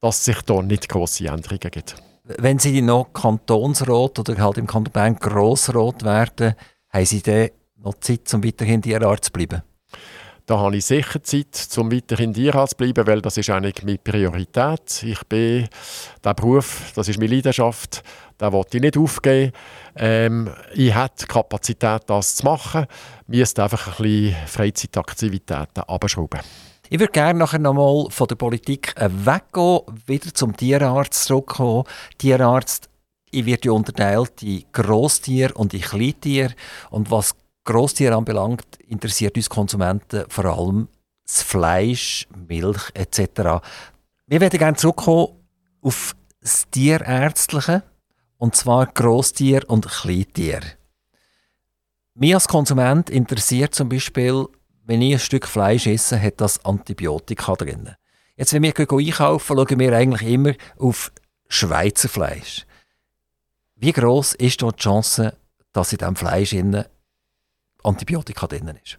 dass 0.00 0.18
es 0.18 0.24
sich 0.24 0.42
da 0.42 0.60
nicht 0.60 0.88
große 0.88 1.26
Änderungen 1.26 1.70
gibt 1.70 1.96
wenn 2.24 2.58
Sie 2.58 2.80
noch 2.80 3.12
Kantonsrat 3.12 4.18
oder 4.18 4.38
halt 4.38 4.58
im 4.58 4.66
Kanton 4.66 4.92
Bern 4.92 5.16
Grossrat 5.16 6.02
werden, 6.04 6.54
haben 6.90 7.06
Sie 7.06 7.22
dann 7.22 7.50
noch 7.76 7.94
Zeit, 8.00 8.32
um 8.32 8.42
weiterhin 8.42 8.82
Tierarzt 8.82 9.26
zu 9.26 9.32
bleiben? 9.32 9.62
Da 10.46 10.58
habe 10.58 10.76
ich 10.76 10.84
sicher 10.84 11.22
Zeit, 11.22 11.68
um 11.78 11.90
weiterhin 11.90 12.34
Tierarzt 12.34 12.72
zu 12.72 12.76
bleiben, 12.76 13.06
weil 13.06 13.22
das 13.22 13.36
ist 13.36 13.48
eigentlich 13.50 13.82
meine 13.84 13.98
Priorität. 13.98 15.02
Ich 15.02 15.22
bin, 15.24 15.68
der 16.22 16.34
Beruf, 16.34 16.92
das 16.94 17.08
ist 17.08 17.18
meine 17.18 17.34
Leidenschaft, 17.34 18.02
da 18.36 18.52
wollte 18.52 18.76
ich 18.76 18.82
nicht 18.82 18.98
aufgeben. 18.98 19.52
Ähm, 19.96 20.50
ich 20.74 20.94
habe 20.94 21.14
die 21.18 21.26
Kapazität, 21.26 22.02
das 22.06 22.36
zu 22.36 22.44
machen. 22.44 22.86
Müssen 23.26 23.60
einfach 23.60 23.98
ein 23.98 24.02
bisschen 24.02 24.36
Freizeitaktivitäten 24.46 25.84
abschrauben. 25.84 26.40
Ich 26.94 27.00
würde 27.00 27.10
gerne 27.10 27.40
nachher 27.40 27.58
nochmal 27.58 28.08
von 28.08 28.28
der 28.28 28.36
Politik 28.36 28.94
weggehen, 28.96 29.80
wieder 30.06 30.32
zum 30.32 30.56
Tierarzt 30.56 31.24
zurückkommen. 31.24 31.88
Tierarzt, 32.18 32.88
ich 33.32 33.44
werde 33.46 33.66
ja 33.66 33.72
unterteilt 33.72 34.40
in 34.44 34.62
Grosstier 34.70 35.56
und 35.56 35.74
in 35.74 35.80
Kleintier. 35.80 36.52
Und 36.90 37.10
was 37.10 37.34
Grosstier 37.64 38.16
anbelangt, 38.16 38.76
interessiert 38.86 39.36
uns 39.36 39.50
Konsumenten 39.50 40.26
vor 40.28 40.44
allem 40.44 40.86
das 41.26 41.42
Fleisch, 41.42 42.28
Milch 42.48 42.92
etc. 42.94 43.64
Wir 44.28 44.40
werden 44.40 44.58
gerne 44.60 44.76
zurückkommen 44.76 45.32
auf 45.82 46.14
das 46.40 46.70
Tierärztliche, 46.70 47.82
und 48.38 48.54
zwar 48.54 48.86
Grosstier 48.86 49.68
und 49.68 49.88
Kleintier. 49.88 50.60
Mich 52.14 52.34
als 52.34 52.46
Konsument 52.46 53.10
interessiert 53.10 53.74
zum 53.74 53.88
Beispiel, 53.88 54.46
wenn 54.86 55.02
ich 55.02 55.14
ein 55.14 55.18
Stück 55.18 55.46
Fleisch 55.46 55.86
esse, 55.86 56.20
hat 56.20 56.40
das 56.40 56.64
Antibiotika 56.64 57.54
drin. 57.54 57.90
Jetzt, 58.36 58.52
wenn 58.52 58.62
wir 58.62 58.74
einkaufen, 58.76 59.56
schauen 59.56 59.78
wir 59.78 59.96
eigentlich 59.96 60.22
immer 60.22 60.52
auf 60.78 61.12
Schweizer 61.48 62.08
Fleisch. 62.08 62.66
Wie 63.76 63.92
groß 63.92 64.34
ist 64.34 64.62
dort 64.62 64.78
die 64.78 64.82
Chance, 64.82 65.36
dass 65.72 65.92
in 65.92 65.98
diesem 65.98 66.16
Fleisch 66.16 66.54
Antibiotika 67.82 68.46
drin 68.46 68.78
ist? 68.82 68.98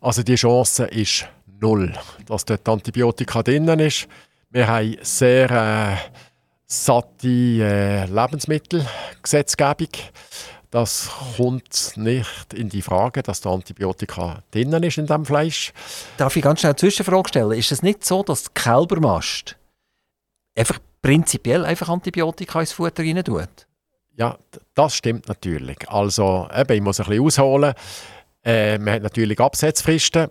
Also 0.00 0.22
die 0.22 0.34
Chance 0.34 0.84
ist 0.84 1.26
null, 1.60 1.94
dass 2.26 2.44
dort 2.44 2.68
Antibiotika 2.68 3.42
drin 3.42 3.66
ist. 3.80 4.06
Wir 4.50 4.68
haben 4.68 4.96
sehr 5.02 5.50
äh, 5.50 5.96
satte 6.66 7.28
äh, 7.28 8.04
Lebensmittelgesetzgebung. 8.06 9.88
Das 10.74 11.08
kommt 11.36 11.92
nicht 11.94 12.52
in 12.52 12.68
die 12.68 12.82
Frage, 12.82 13.22
dass 13.22 13.40
da 13.40 13.52
Antibiotika 13.52 14.42
drin 14.50 14.72
ist 14.82 14.98
in 14.98 15.06
diesem 15.06 15.24
Fleisch. 15.24 15.72
Darf 16.16 16.34
ich 16.34 16.42
ganz 16.42 16.58
schnell 16.58 16.70
eine 16.70 16.76
Zwischenfrage 16.76 17.28
stellen? 17.28 17.52
Ist 17.52 17.70
es 17.70 17.84
nicht 17.84 18.04
so, 18.04 18.24
dass 18.24 18.42
die 18.42 18.50
Kälbermast 18.54 19.56
einfach 20.56 20.80
prinzipiell 21.00 21.64
einfach 21.64 21.88
Antibiotika 21.88 22.58
ins 22.58 22.72
Futter 22.72 23.04
rein 23.04 23.22
tut? 23.22 23.68
Ja, 24.16 24.36
das 24.74 24.96
stimmt 24.96 25.28
natürlich. 25.28 25.88
Also, 25.88 26.48
eben, 26.52 26.72
ich 26.72 26.82
muss 26.82 26.98
ein 26.98 27.06
bisschen 27.06 27.24
ausholen. 27.24 27.74
Äh, 28.44 28.78
man 28.78 28.94
hat 28.94 29.02
natürlich 29.04 29.38
Absetzfristen. 29.38 30.28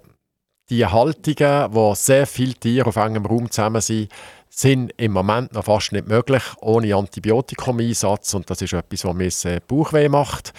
Die 0.70 0.86
Haltungen, 0.86 1.74
wo 1.74 1.96
sehr 1.96 2.28
viele 2.28 2.56
Tiere 2.56 2.88
auf 2.88 2.98
engem 2.98 3.26
Raum 3.26 3.50
zusammen 3.50 3.80
sind, 3.80 4.12
sind 4.56 4.92
im 4.98 5.12
Moment 5.12 5.54
noch 5.54 5.66
fast 5.66 5.92
nicht 5.92 6.08
möglich 6.08 6.44
ohne 6.62 6.96
Antibiotikum-Einsatz 6.96 8.36
und 8.36 8.50
das 8.50 8.62
ist 8.62 8.74
etwas, 8.74 9.04
was 9.04 9.14
mir 9.16 9.60
Bauchweh 9.68 10.10
macht. 10.10 10.54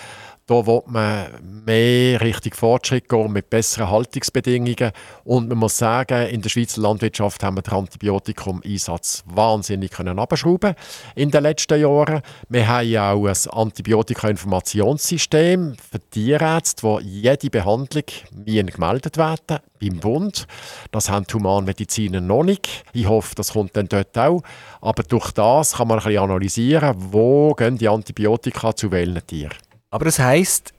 Da 0.46 0.66
will 0.66 0.82
man 0.86 1.28
mehr 1.64 2.20
Richtung 2.20 2.52
Fortschritt 2.52 3.08
gehen 3.08 3.32
mit 3.32 3.48
besseren 3.48 3.90
Haltungsbedingungen. 3.90 4.92
Und 5.24 5.48
man 5.48 5.56
muss 5.56 5.78
sagen, 5.78 6.28
in 6.28 6.42
der 6.42 6.50
Schweizer 6.50 6.82
Landwirtschaft 6.82 7.42
haben 7.42 7.56
wir 7.56 7.62
den 7.62 7.72
Antibiotikum-Einsatz 7.72 9.24
wahnsinnig 9.26 9.90
können 9.90 10.18
abschrauben 10.18 10.74
in 11.14 11.30
den 11.30 11.44
letzten 11.44 11.80
Jahren. 11.80 12.20
Wir 12.50 12.68
haben 12.68 12.86
ja 12.86 13.12
auch 13.12 13.26
ein 13.26 13.38
Antibiotika-Informationssystem 13.50 15.76
für 15.78 16.00
Tierärzte, 16.10 16.82
wo 16.82 17.00
jede 17.00 17.48
Behandlung 17.48 18.04
gemeldet 18.44 19.16
werden 19.16 19.60
beim 19.80 20.00
Bund. 20.00 20.46
Das 20.90 21.08
haben 21.08 21.24
die 21.26 21.32
Humanmediziner 21.34 22.20
noch 22.20 22.44
nicht. 22.44 22.84
Ich 22.92 23.08
hoffe, 23.08 23.34
das 23.34 23.54
kommt 23.54 23.74
dann 23.78 23.88
dort 23.88 24.18
auch. 24.18 24.42
Aber 24.82 25.04
durch 25.04 25.32
das 25.32 25.76
kann 25.76 25.88
man 25.88 26.00
ein 26.00 26.04
bisschen 26.04 26.22
analysieren, 26.22 26.94
wo 26.98 27.54
gehen 27.54 27.78
die 27.78 27.88
Antibiotika 27.88 28.76
zu 28.76 28.90
welchen 28.90 29.26
Tieren. 29.26 29.54
Aber 29.94 30.06
das 30.06 30.18
heisst, 30.18 30.72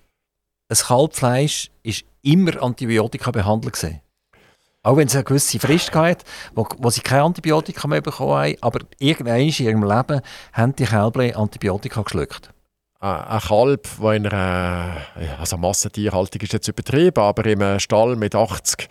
ein 0.67 0.75
Kalbfleisch 0.75 1.71
ist 1.83 2.03
immer 2.21 2.61
Antibiotika 2.61 3.31
behandelt. 3.31 4.01
Auch 4.83 4.97
wenn 4.97 5.07
es 5.07 5.15
eine 5.15 5.23
gewisse 5.23 5.57
Frist 5.57 5.93
gab, 5.93 6.17
wo, 6.53 6.67
wo 6.79 6.89
sie 6.89 6.99
kein 6.99 7.21
Antibiotika 7.21 7.87
mehr 7.87 8.01
bekommen 8.01 8.35
haben, 8.35 8.57
aber 8.59 8.79
irgendwann 8.99 9.39
in 9.39 9.47
ihrem 9.51 9.83
Leben 9.83 10.19
haben 10.51 10.75
die 10.75 10.83
Kälber 10.83 11.33
Antibiotika 11.33 12.01
geschluckt. 12.01 12.49
Ein 12.99 13.39
Kalb, 13.39 13.87
der 14.01 14.11
in 14.11 14.27
einer 14.27 14.97
also 15.39 15.55
Massentierhaltung 15.55 16.41
ist 16.41 16.51
jetzt 16.51 16.67
übertrieben, 16.67 17.23
aber 17.23 17.45
einem 17.45 17.79
Stall 17.79 18.17
mit 18.17 18.35
80 18.35 18.89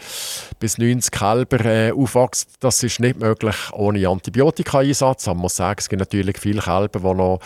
bis 0.58 0.78
90 0.78 1.10
Kälbern 1.10 1.66
äh, 1.66 1.92
aufwächst, 1.94 2.54
das 2.60 2.82
ist 2.82 2.98
nicht 2.98 3.20
möglich 3.20 3.56
ohne 3.72 4.08
Antibiotika-Einsatz. 4.08 5.26
Man 5.26 5.36
muss 5.36 5.56
sagen, 5.56 5.80
es 5.80 5.88
gibt 5.90 6.00
natürlich 6.00 6.38
viele 6.38 6.62
Kälber, 6.62 7.00
die 7.00 7.14
noch 7.14 7.40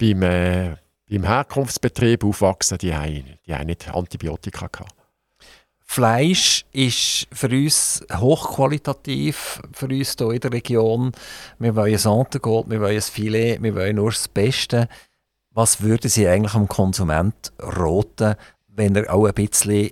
beim 0.00 0.22
äh, 0.22 0.83
im 1.14 1.24
Herkunftsbetrieb 1.24 2.24
aufwachsen, 2.24 2.78
die 2.78 2.94
haben, 2.94 3.24
die 3.46 3.54
haben 3.54 3.66
nicht 3.66 3.88
Antibiotika 3.92 4.66
gehabt. 4.66 4.94
Fleisch 5.86 6.64
ist 6.72 7.28
für 7.30 7.48
uns 7.48 8.04
hochqualitativ, 8.12 9.62
für 9.72 9.86
uns 9.86 10.16
hier 10.18 10.30
in 10.30 10.40
der 10.40 10.52
Region. 10.52 11.12
Wir 11.58 11.76
wollen 11.76 11.92
ein 11.92 11.98
Santengold, 11.98 12.70
wir 12.70 12.80
wollen 12.80 12.96
ein 12.96 13.02
Filet, 13.02 13.62
wir 13.62 13.74
wollen 13.74 13.96
nur 13.96 14.10
das 14.10 14.26
Beste. 14.26 14.88
Was 15.50 15.82
würde 15.82 16.08
Sie 16.08 16.26
eigentlich 16.26 16.54
am 16.54 16.68
Konsument 16.68 17.52
roten, 17.62 18.34
wenn 18.68 18.96
er 18.96 19.12
auch 19.12 19.26
ein 19.26 19.34
bisschen 19.34 19.90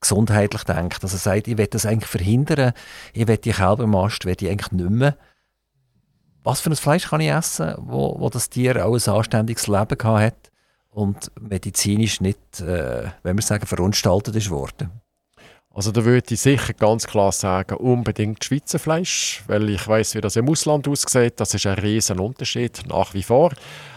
gesundheitlich 0.00 0.64
denkt? 0.64 1.02
Also 1.02 1.16
er 1.16 1.20
sagt, 1.20 1.48
ich 1.48 1.58
will 1.58 1.66
das 1.66 1.84
eigentlich 1.84 2.08
verhindern, 2.08 2.72
ich 3.12 3.26
will 3.26 3.36
die 3.36 3.52
Kälbermast 3.52 4.24
will 4.24 4.36
ich 4.40 4.48
eigentlich 4.48 4.72
nicht 4.72 4.90
mehr 4.90 5.16
was 6.44 6.60
für 6.60 6.70
ein 6.70 6.76
Fleisch 6.76 7.08
kann 7.08 7.20
ich 7.20 7.30
essen, 7.30 7.74
wo, 7.78 8.18
wo 8.18 8.28
das 8.28 8.50
Tier 8.50 8.84
auch 8.84 8.94
ein 8.94 9.14
anständiges 9.14 9.66
Leben 9.66 9.98
gehabt 9.98 10.22
hat? 10.22 10.51
Und 10.92 11.30
medizinisch 11.40 12.20
nicht, 12.20 12.60
äh, 12.60 13.10
wenn 13.22 13.36
wir 13.36 13.42
sagen, 13.42 13.66
verunstaltet 13.66 14.36
ist 14.36 14.50
worden? 14.50 14.90
Also 15.74 15.90
da 15.90 16.04
würde 16.04 16.34
ich 16.34 16.40
sicher 16.40 16.74
ganz 16.74 17.06
klar 17.06 17.32
sagen, 17.32 17.76
unbedingt 17.76 18.44
Schweizer 18.44 18.78
Fleisch, 18.78 19.42
weil 19.46 19.70
ich 19.70 19.88
weiß, 19.88 20.14
wie 20.14 20.20
das 20.20 20.36
im 20.36 20.48
Ausland 20.48 20.86
aussieht. 20.86 21.40
Das 21.40 21.54
ist 21.54 21.66
ein 21.66 21.78
riesen 21.78 22.20
Unterschied 22.20 22.82
nach 22.88 23.14
wie 23.14 23.22
vor. 23.22 23.52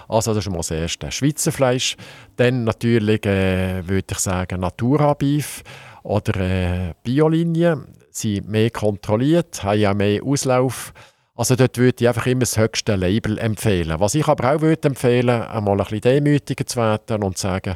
Also 0.08 0.34
das 0.34 0.46
ist 0.46 0.52
mal 0.52 0.58
das 0.58 0.72
erste 0.72 1.12
Schweizer 1.12 1.52
Fleisch. 1.52 1.98
Dann 2.38 2.64
natürlich 2.64 3.26
äh, 3.26 3.86
würde 3.86 4.08
ich 4.10 4.20
sagen 4.20 4.62
Natura 4.62 5.16
Beef 5.16 5.64
oder 6.04 6.40
äh, 6.40 6.94
Biolinie. 7.04 7.86
Sie 8.10 8.36
sind 8.36 8.48
mehr 8.48 8.70
kontrolliert, 8.70 9.62
haben 9.62 9.80
ja 9.80 9.94
mehr 9.94 10.24
Auslauf 10.24 10.94
also 11.36 11.56
dort 11.56 11.78
würde 11.78 11.98
ich 12.00 12.08
einfach 12.08 12.26
immer 12.28 12.42
das 12.42 12.58
höchste 12.58 12.96
Label 12.96 13.38
empfehlen. 13.38 14.00
Was 14.00 14.16
ich 14.16 14.28
aber 14.28 14.56
auch 14.56 14.62
würde 14.62 14.88
empfehlen, 14.88 15.30
einmal 15.30 15.74
ein 15.74 15.78
bisschen 15.86 16.02
demütiger 16.02 16.66
zu 16.66 16.78
werden 16.78 17.24
und 17.24 17.38
zu 17.38 17.44
sagen, 17.44 17.76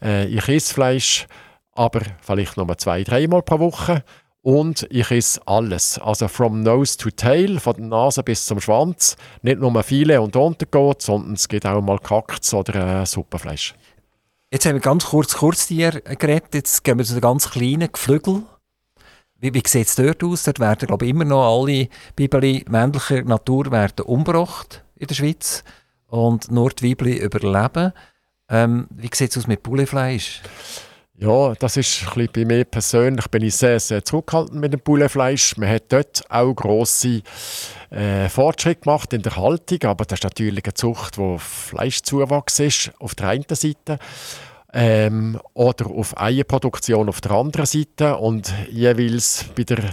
äh, 0.00 0.26
ich 0.26 0.48
esse 0.48 0.72
Fleisch, 0.72 1.26
aber 1.72 2.02
vielleicht 2.20 2.56
nur 2.56 2.78
zwei, 2.78 3.02
dreimal 3.02 3.42
pro 3.42 3.58
Woche. 3.58 4.04
Und 4.44 4.88
ich 4.90 5.10
esse 5.12 5.40
alles. 5.46 6.00
Also 6.00 6.26
from 6.26 6.62
nose 6.62 6.96
to 6.96 7.10
tail, 7.10 7.60
von 7.60 7.76
der 7.76 7.86
Nase 7.86 8.24
bis 8.24 8.44
zum 8.44 8.60
Schwanz. 8.60 9.16
Nicht 9.42 9.60
nur 9.60 9.82
viele 9.84 10.20
und 10.20 10.34
untergeht, 10.34 11.00
sondern 11.00 11.34
es 11.34 11.48
gibt 11.48 11.64
auch 11.64 11.80
mal 11.80 11.98
Kakts 11.98 12.52
oder 12.52 13.02
äh, 13.02 13.06
Suppenfleisch. 13.06 13.74
Jetzt 14.52 14.66
haben 14.66 14.74
wir 14.74 14.80
ganz 14.80 15.06
kurz 15.06 15.34
Kurztier 15.34 15.92
geredet, 15.92 16.54
jetzt 16.54 16.84
gehen 16.84 16.98
wir 16.98 17.04
zu 17.04 17.14
den 17.14 17.22
ganz 17.22 17.50
kleinen 17.50 17.90
Geflügel. 17.90 18.42
Wie, 19.42 19.52
wie 19.52 19.62
sieht 19.66 19.88
es 19.88 19.96
dort 19.96 20.22
aus? 20.22 20.44
Dort 20.44 20.60
werden 20.60 20.86
glaube 20.86 21.04
ich, 21.04 21.10
immer 21.10 21.24
noch 21.24 21.62
alle 21.62 21.88
Bibeli 22.14 22.64
männlicher 22.68 23.22
Natur 23.24 23.72
werden 23.72 24.06
umgebracht 24.06 24.84
in 24.94 25.08
der 25.08 25.16
Schweiz 25.16 25.64
und 26.06 26.52
nur 26.52 26.70
die 26.70 26.90
Weibli 26.90 27.16
überleben. 27.16 27.92
Ähm, 28.48 28.86
wie 28.90 29.10
sieht 29.12 29.32
es 29.32 29.38
aus 29.38 29.48
mit 29.48 29.64
Poulefleisch? 29.64 30.42
Ja, 31.16 31.54
das 31.54 31.76
ist 31.76 32.06
ein 32.16 32.28
bei 32.32 32.44
mir 32.44 32.64
persönlich 32.64 33.26
bin 33.28 33.42
ich 33.42 33.56
sehr, 33.56 33.80
sehr 33.80 34.04
zurückhaltend 34.04 34.60
mit 34.60 34.74
dem 34.74 34.80
Poulefleisch. 34.80 35.56
Man 35.56 35.70
hat 35.70 35.92
dort 35.92 36.22
auch 36.30 36.54
grosse 36.54 37.22
äh, 37.90 38.28
Fortschritte 38.28 38.82
gemacht 38.82 39.12
in 39.12 39.22
der 39.22 39.34
Haltung, 39.34 39.82
aber 39.82 40.04
das 40.04 40.20
ist 40.20 40.24
natürlich 40.24 40.64
eine 40.64 40.74
Zucht, 40.74 41.18
wo 41.18 41.38
Fleischzuwachs 41.38 42.60
ist 42.60 42.92
auf 43.00 43.16
der 43.16 43.30
einen 43.30 43.44
Seite 43.50 43.98
ähm, 44.72 45.38
oder 45.54 45.86
auf 45.86 46.18
Eierproduktion 46.20 47.08
auf 47.08 47.20
der 47.20 47.32
anderen 47.32 47.66
Seite 47.66 48.16
und 48.16 48.52
jeweils 48.70 49.44
bei 49.56 49.64
der 49.64 49.90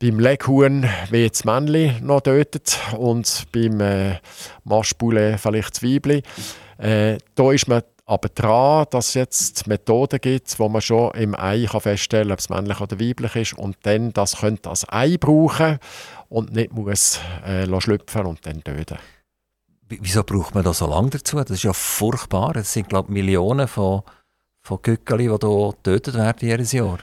beim 0.00 0.20
Leghuhn 0.20 0.88
wie 1.10 1.28
das 1.28 1.44
Männchen 1.44 2.06
noch 2.06 2.20
tötet 2.20 2.78
und 2.96 3.46
beim 3.52 3.80
äh, 3.80 4.18
Maschbule 4.64 5.38
vielleicht 5.38 5.76
das 5.76 5.82
Weibli. 5.82 6.22
Äh, 6.78 7.18
da 7.34 7.52
ist 7.52 7.66
man 7.66 7.82
aber 8.06 8.28
dran, 8.28 8.86
dass 8.90 9.08
es 9.08 9.14
jetzt 9.14 9.66
Methoden 9.66 10.20
gibt, 10.20 10.58
wo 10.58 10.68
man 10.68 10.80
schon 10.80 11.10
im 11.12 11.34
Ei 11.34 11.66
kann 11.70 11.80
feststellen 11.80 12.28
kann, 12.28 12.32
ob 12.32 12.38
es 12.38 12.48
männlich 12.48 12.80
oder 12.80 13.00
weiblich 13.00 13.36
ist 13.36 13.58
und 13.58 13.76
dann 13.82 14.12
das 14.12 14.36
könnte 14.38 14.70
als 14.70 14.86
Ei 14.88 15.16
brauchen 15.18 15.78
und 16.28 16.52
nicht 16.52 16.72
muss 16.72 17.20
äh, 17.44 17.66
schlüpfen 17.80 18.26
und 18.26 18.46
dann 18.46 18.62
töten. 18.62 18.98
Wieso 19.88 20.22
braucht 20.22 20.54
man 20.54 20.64
da 20.64 20.74
so 20.74 20.86
lange 20.86 21.10
dazu? 21.10 21.36
Das 21.36 21.50
ist 21.50 21.62
ja 21.62 21.72
furchtbar. 21.72 22.56
Es 22.56 22.72
sind, 22.72 22.88
glaube 22.88 23.08
ich, 23.08 23.14
Millionen 23.14 23.66
von, 23.66 24.02
von 24.60 24.78
Gückeli, 24.82 25.24
die 25.24 25.46
hier 25.46 25.72
getötet 25.72 26.14
werden 26.14 26.48
jedes 26.48 26.72
Jahr. 26.72 26.98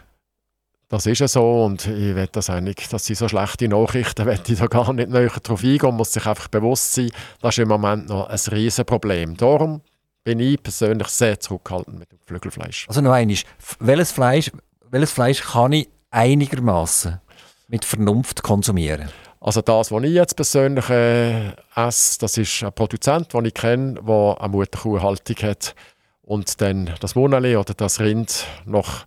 Das 0.87 1.07
ist 1.07 1.19
ja 1.19 1.27
so 1.27 1.65
und 1.65 1.87
ich 1.87 2.15
will 2.15 2.29
das 2.31 2.49
eigentlich, 2.51 2.87
dass 2.89 3.05
sie 3.05 3.15
so 3.15 3.27
schlechte 3.27 3.67
Nachrichten, 3.67 4.25
will 4.27 4.39
ich 4.47 4.59
da 4.59 4.67
gar 4.67 4.93
nicht 4.93 5.09
näher 5.09 5.29
drauf 5.29 5.63
eingehen, 5.63 5.79
man 5.81 5.95
muss 5.95 6.13
sich 6.13 6.25
einfach 6.27 6.47
bewusst 6.47 6.93
sein, 6.93 7.09
das 7.41 7.57
ist 7.57 7.63
im 7.63 7.69
Moment 7.69 8.07
noch 8.07 8.27
ein 8.27 8.39
Riesenproblem. 8.51 9.35
Darum 9.35 9.81
bin 10.23 10.39
ich 10.39 10.61
persönlich 10.61 11.07
sehr 11.07 11.39
zurückhaltend 11.39 11.97
mit 11.97 12.11
dem 12.11 12.19
Flügelfleisch. 12.19 12.87
Also 12.87 13.01
noch 13.01 13.13
einmal, 13.13 13.37
welches 13.79 14.11
Fleisch, 14.11 14.51
welches 14.91 15.11
Fleisch 15.11 15.41
kann 15.41 15.73
ich 15.73 15.89
einigermaßen? 16.11 17.19
Mit 17.67 17.83
Vernunft 17.83 18.43
konsumieren? 18.43 19.09
Also 19.45 19.61
das, 19.61 19.91
was 19.91 20.03
ich 20.03 20.13
jetzt 20.13 20.35
persönlich 20.35 20.89
äh, 20.89 21.49
esse, 21.75 22.17
das 22.19 22.35
ist 22.35 22.63
ein 22.63 22.73
Produzent, 22.73 23.31
den 23.31 23.45
ich 23.45 23.53
kenne, 23.53 23.93
der 24.01 24.37
eine 24.39 24.49
Mutterkuhhaltung 24.49 25.35
hat 25.47 25.75
und 26.23 26.59
dann 26.61 26.89
das 26.99 27.13
Monale 27.13 27.59
oder 27.59 27.75
das 27.75 27.99
Rind 27.99 28.47
noch 28.65 29.05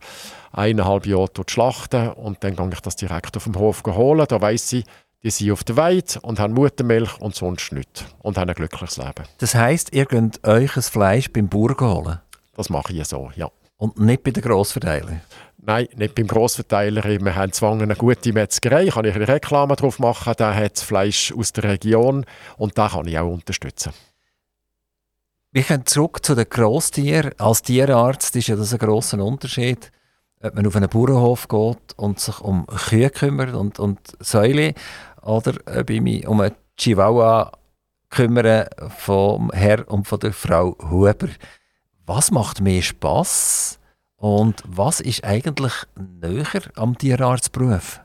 eineinhalb 0.53 1.07
Jahre 1.07 1.29
schlachten 1.49 2.11
und 2.11 2.45
dann 2.45 2.55
gehe 2.55 2.71
ich 2.73 2.81
das 2.81 2.95
direkt 2.95 3.37
auf 3.37 3.45
dem 3.45 3.57
Hof 3.57 3.83
holen. 3.85 4.27
Da 4.29 4.41
weiss 4.41 4.73
ich, 4.73 4.85
die 5.25 5.31
sind 5.31 5.51
auf 5.51 5.65
der 5.65 5.77
Weide 5.77 6.21
und 6.23 6.39
haben 6.39 6.55
Muttermilch 6.55 7.21
und 7.21 7.35
sonst 7.35 7.73
nichts 7.73 8.05
und 8.21 8.39
haben 8.39 8.49
ein 8.49 8.55
glückliches 8.55 8.97
Leben. 8.97 9.25
Das 9.39 9.57
heisst, 9.57 9.93
ihr 9.93 10.07
könnt 10.07 10.47
euch 10.47 10.77
ein 10.77 10.83
Fleisch 10.83 11.33
beim 11.33 11.49
Bauern 11.49 11.81
holen? 11.81 12.21
Das 12.55 12.71
mache 12.71 12.93
ich 12.93 13.05
so, 13.09 13.33
ja. 13.35 13.51
Und 13.77 13.99
nicht 13.99 14.23
bei 14.23 14.31
den 14.31 14.45
Grossverteilern? 14.45 15.21
Nein, 15.69 15.87
nicht 15.97 16.15
beim 16.15 16.27
Grossverteiler. 16.27 17.05
Wir 17.05 17.37
haben 17.37 17.53
zwar 17.53 17.79
eine 17.79 17.95
gute 17.95 18.33
Metzgerei, 18.33 18.87
kann 18.87 19.05
ich 19.05 19.15
eine 19.15 19.29
Reklame 19.29 19.77
drauf 19.77 19.99
machen, 19.99 20.33
der 20.39 20.55
hat 20.55 20.79
Fleisch 20.79 21.31
aus 21.37 21.53
der 21.53 21.65
Region 21.65 22.25
und 22.57 22.79
da 22.79 22.89
kann 22.89 23.07
ich 23.07 23.19
auch 23.19 23.31
unterstützen. 23.31 23.93
Wir 25.53 25.63
kommen 25.63 25.85
zurück 25.85 26.25
zu 26.25 26.35
den 26.35 26.49
Grosstieren. 26.49 27.33
Als 27.37 27.61
Tierarzt 27.61 28.35
ist 28.35 28.47
ja 28.47 28.57
das 28.57 28.73
ein 28.73 28.79
grosser 28.79 29.23
Unterschied, 29.23 29.93
ob 30.43 30.55
man 30.55 30.67
auf 30.67 30.75
einen 30.75 30.89
Bauernhof 30.89 31.49
geht 31.49 31.99
und 31.99 32.19
sich 32.19 32.41
um 32.41 32.67
Kühe 32.67 33.11
kümmert 33.11 33.55
und, 33.55 33.79
und 33.79 34.01
Säule 34.21 34.73
oder 35.21 35.53
ob 35.67 35.91
ich 35.91 36.01
mich 36.01 36.27
um 36.27 36.41
einen 36.41 36.55
Chihuahua 36.79 37.53
kümmere 38.09 38.71
vom 38.97 39.51
Herr 39.53 39.87
und 39.87 40.09
von 40.09 40.19
der 40.19 40.33
Frau 40.33 40.79
Huber. 40.91 41.29
Was 42.07 42.31
macht 42.31 42.63
mehr 42.63 42.81
Spass 42.81 43.78
und 44.19 44.63
was 44.67 45.01
ist 45.01 45.25
eigentlich 45.25 45.73
näher 45.97 46.63
am 46.75 46.99
Tierarztberuf? 46.99 48.01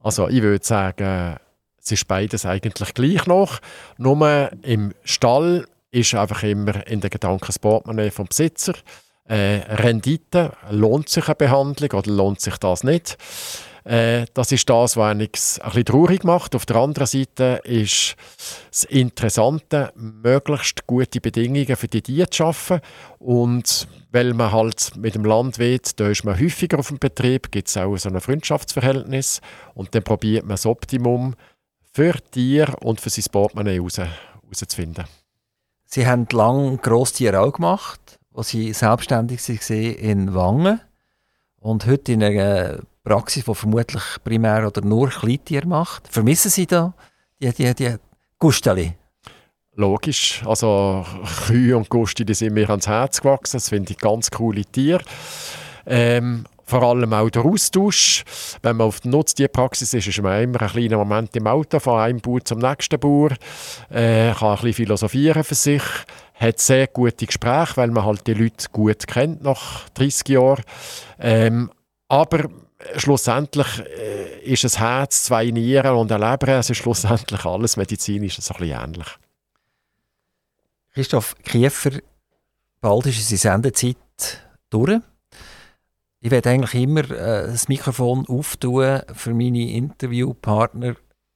Also 0.00 0.28
ich 0.28 0.42
würde 0.42 0.64
sagen, 0.64 1.36
es 1.80 1.92
ist 1.92 2.08
beides 2.08 2.44
eigentlich 2.44 2.92
gleich 2.92 3.26
noch. 3.26 3.60
Nur 3.96 4.50
im 4.62 4.92
Stall 5.04 5.66
ist 5.92 6.14
einfach 6.14 6.42
immer 6.42 6.86
in 6.88 7.00
den 7.00 7.10
Gedanken 7.10 7.46
das 7.46 8.10
vom 8.10 8.26
Besitzer. 8.26 8.74
Äh, 9.26 9.60
Rendite, 9.68 10.52
lohnt 10.70 11.08
sich 11.08 11.26
eine 11.28 11.36
Behandlung 11.36 11.92
oder 11.92 12.10
lohnt 12.10 12.40
sich 12.40 12.58
das 12.58 12.82
nicht? 12.82 13.16
Äh, 13.84 14.24
das 14.32 14.50
ist 14.50 14.68
das, 14.68 14.96
was 14.96 15.10
einen 15.10 15.20
ein 15.20 15.28
bisschen 15.28 15.84
traurig 15.84 16.24
macht. 16.24 16.54
Auf 16.54 16.64
der 16.64 16.76
anderen 16.76 17.06
Seite 17.06 17.60
ist 17.64 18.16
das 18.70 18.84
Interessante, 18.84 19.92
möglichst 19.94 20.86
gute 20.86 21.20
Bedingungen 21.20 21.76
für 21.76 21.88
die 21.88 22.00
Tiere 22.00 22.30
zu 22.30 22.38
schaffen. 22.38 22.80
Und 23.18 23.86
weil 24.10 24.32
man 24.32 24.52
halt 24.52 24.92
mit 24.96 25.14
dem 25.14 25.24
Landwirt, 25.24 26.00
da 26.00 26.08
ist 26.08 26.24
man 26.24 26.40
häufiger 26.40 26.78
auf 26.78 26.88
dem 26.88 26.98
Betrieb, 26.98 27.50
gibt 27.50 27.68
es 27.68 27.76
auch 27.76 27.96
so 27.96 28.08
ein 28.08 28.20
Freundschaftsverhältnis. 28.20 29.42
Und 29.74 29.94
dann 29.94 30.02
probiert 30.02 30.44
man 30.44 30.54
das 30.54 30.66
Optimum 30.66 31.34
für 31.92 32.14
Tier 32.30 32.74
und 32.80 33.00
für 33.00 33.10
sein 33.10 33.24
Portemonnaie 33.30 33.80
herauszufinden. 33.80 35.04
Sie 35.84 36.06
haben 36.06 36.26
lange 36.32 36.78
Grosstiere 36.78 37.40
auch 37.40 37.52
gemacht, 37.52 38.18
als 38.32 38.48
Sie 38.48 38.72
selbstständig 38.72 39.46
waren 39.46 39.94
in 39.94 40.34
Wangen. 40.34 40.80
Und 41.60 41.86
heute 41.86 42.12
in 42.12 42.22
einer 42.22 42.80
Praxis, 43.04 43.44
die 43.44 43.54
vermutlich 43.54 44.02
primär 44.24 44.66
oder 44.66 44.80
nur 44.80 45.10
Kleintiere 45.10 45.66
macht. 45.66 46.08
Vermissen 46.08 46.50
Sie 46.50 46.66
da 46.66 46.94
die, 47.40 47.52
die, 47.52 47.74
die 47.74 47.96
Gusteli? 48.38 48.94
Logisch. 49.76 50.42
Also 50.46 51.04
Kühe 51.46 51.76
und 51.76 51.88
Gusti, 51.88 52.24
die 52.24 52.34
sind 52.34 52.54
mir 52.54 52.70
ans 52.70 52.86
Herz 52.86 53.20
gewachsen. 53.20 53.56
Das 53.56 53.68
finde 53.68 53.92
ich 53.92 53.98
ganz 53.98 54.30
coole 54.30 54.64
Tiere. 54.64 55.02
Ähm, 55.86 56.44
vor 56.64 56.82
allem 56.82 57.12
auch 57.12 57.28
der 57.28 57.44
Austausch. 57.44 58.24
Wenn 58.62 58.76
man 58.76 58.86
auf 58.86 59.00
der 59.00 59.10
Nutztierpraxis 59.10 59.92
ist, 59.92 60.06
ist 60.06 60.22
man 60.22 60.42
immer 60.42 60.62
ein 60.62 60.68
kleiner 60.68 60.96
Moment 60.96 61.36
im 61.36 61.46
Auto 61.46 61.78
von 61.80 61.98
einem 61.98 62.20
Bauer 62.20 62.44
zum 62.44 62.58
nächsten 62.58 62.98
Bauer. 62.98 63.32
Äh, 63.90 64.32
kann 64.32 64.50
ein 64.50 64.56
bisschen 64.56 64.72
philosophieren 64.74 65.44
für 65.44 65.54
sich. 65.54 65.82
Hat 66.34 66.58
sehr 66.58 66.86
gute 66.86 67.26
Gespräche, 67.26 67.76
weil 67.76 67.90
man 67.90 68.04
halt 68.04 68.26
die 68.26 68.34
Leute 68.34 68.66
gut 68.72 69.06
kennt 69.06 69.42
nach 69.42 69.88
30 69.90 70.28
Jahren. 70.28 70.64
Ähm, 71.18 71.70
aber 72.08 72.48
schlussendlich 72.96 73.80
äh, 73.80 74.40
ist 74.44 74.64
ein 74.64 74.78
Herz, 74.78 75.24
zwei 75.24 75.50
Nieren 75.50 75.96
und 75.96 76.12
eine 76.12 76.30
Leber. 76.30 76.48
Es 76.58 76.70
ist 76.70 76.78
schlussendlich 76.78 77.44
alles 77.44 77.76
medizinisch 77.76 78.38
so 78.40 78.54
ein 78.54 78.60
bisschen 78.60 78.80
ähnlich. 78.82 79.08
Christoph 80.92 81.34
Kiefer, 81.42 81.98
bald 82.80 83.06
ist 83.06 83.18
unsere 83.18 83.38
Sendezeit 83.38 83.96
durch. 84.70 85.00
Ich 86.20 86.30
werde 86.30 86.50
eigentlich 86.50 86.74
immer 86.74 87.10
äh, 87.10 87.48
das 87.48 87.68
Mikrofon 87.68 88.26
auftun 88.28 89.00
für 89.12 89.34
meine 89.34 89.70
Interviewpartner 89.72 90.94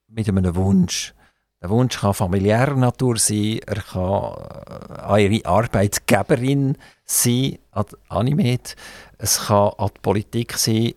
mit 0.08 0.28
einem 0.28 0.54
Wunsch. 0.54 1.14
Der 1.60 1.70
Wunsch 1.70 1.98
kann 1.98 2.14
familiärer 2.14 2.76
Natur 2.76 3.18
sein, 3.18 3.58
er 3.66 3.82
kann 3.82 5.18
äh, 5.18 5.26
ihre 5.26 5.44
Arbeitgeberin 5.44 6.78
sein, 7.04 7.58
an 7.72 7.86
Animet. 8.08 8.76
Es 9.18 9.46
kann 9.46 9.72
an 9.76 9.90
die 9.94 10.00
Politik 10.00 10.56
sein, 10.56 10.94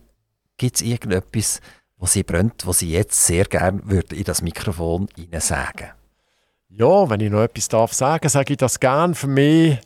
Gibt 0.62 0.76
es 0.76 0.82
irgendetwas, 0.82 1.60
was 1.96 2.12
Sie 2.12 2.22
brennt, 2.22 2.64
was 2.68 2.78
Sie 2.78 2.92
jetzt 2.92 3.26
sehr 3.26 3.46
gerne 3.46 3.82
in 4.12 4.22
das 4.22 4.42
Mikrofon 4.42 5.08
sagen 5.40 5.90
Ja, 6.68 7.10
wenn 7.10 7.18
ich 7.18 7.32
noch 7.32 7.42
etwas 7.42 7.66
darf 7.66 7.92
sagen, 7.92 8.28
sage 8.28 8.52
ich 8.52 8.58
das 8.58 8.78
gerne. 8.78 9.16
Für 9.16 9.26
mich 9.26 9.80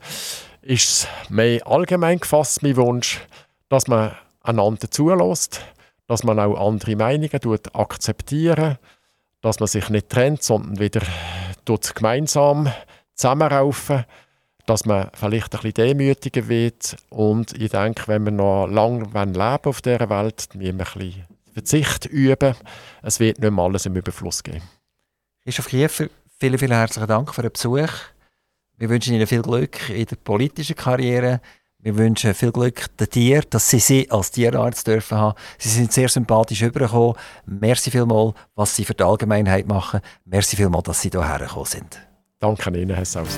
ist 0.61 0.89
es 0.89 1.07
mehr 1.29 1.65
allgemein 1.65 2.19
gefasst, 2.19 2.61
mein 2.61 2.75
Wunsch, 2.75 3.25
dass 3.69 3.87
man 3.87 4.15
einander 4.43 4.91
zulässt, 4.91 5.61
dass 6.05 6.23
man 6.23 6.39
auch 6.39 6.63
andere 6.63 6.95
Meinungen 6.95 7.59
akzeptieren, 7.73 8.77
dass 9.41 9.59
man 9.59 9.65
sich 9.65 9.89
nicht 9.89 10.09
trennt, 10.09 10.43
sondern 10.43 10.77
wieder 10.77 11.01
gemeinsam 11.95 12.71
zusammenraufen 13.15 14.05
dass 14.67 14.85
man 14.85 15.09
vielleicht 15.13 15.55
ein 15.55 15.61
bisschen 15.61 15.73
demütiger 15.73 16.47
wird. 16.47 16.97
Und 17.09 17.59
ich 17.59 17.71
denke, 17.71 18.03
wenn 18.07 18.25
wir 18.25 18.31
noch 18.31 18.67
lange 18.67 19.05
leben 19.05 19.65
auf 19.65 19.81
dieser 19.81 20.09
Welt, 20.09 20.49
müssen 20.53 20.77
wir 20.77 20.85
ein 20.85 20.99
bisschen 20.99 21.25
Verzicht 21.53 22.05
üben. 22.05 22.53
Es 23.01 23.19
wird 23.19 23.39
nicht 23.39 23.51
mehr 23.51 23.63
alles 23.63 23.87
im 23.87 23.95
Überfluss 23.95 24.43
geben. 24.43 24.61
Christoph 25.43 25.69
Kiefer, 25.69 26.07
vielen, 26.39 26.59
vielen 26.59 26.73
herzlichen 26.73 27.07
Dank 27.07 27.33
für 27.33 27.41
den 27.41 27.51
Besuch. 27.51 27.89
Wir 28.77 28.89
wünschen 28.89 29.15
Ihnen 29.15 29.25
viel 29.25 29.41
Glück 29.41 29.89
in 29.89 30.05
der 30.05 30.17
politischen 30.17 30.75
Karriere. 30.75 31.41
Wir 31.79 31.97
wünschen 31.97 32.33
viel 32.33 32.51
Glück 32.51 32.95
den 32.97 33.09
Tieren, 33.09 33.45
dass 33.49 33.69
Sie 33.69 33.79
sie 33.79 34.11
als 34.11 34.31
Tierarzt 34.31 34.85
dürfen 34.85 35.17
haben. 35.17 35.37
Sie 35.57 35.69
sind 35.69 35.93
sehr 35.93 36.09
sympathisch 36.09 36.61
übergekommen. 36.61 37.15
Merci 37.45 37.89
vielmals, 37.89 38.35
was 38.53 38.75
Sie 38.75 38.83
für 38.83 38.93
die 38.93 39.03
Allgemeinheit 39.03 39.67
machen. 39.67 40.01
Merci 40.25 40.57
vielmals, 40.57 40.83
dass 40.83 41.01
Sie 41.01 41.09
hierher 41.09 41.39
gekommen 41.39 41.65
sind. 41.65 41.99
Danke 42.39 42.69
Ihnen, 42.69 42.95
Herr 42.95 43.05
Saus. 43.05 43.29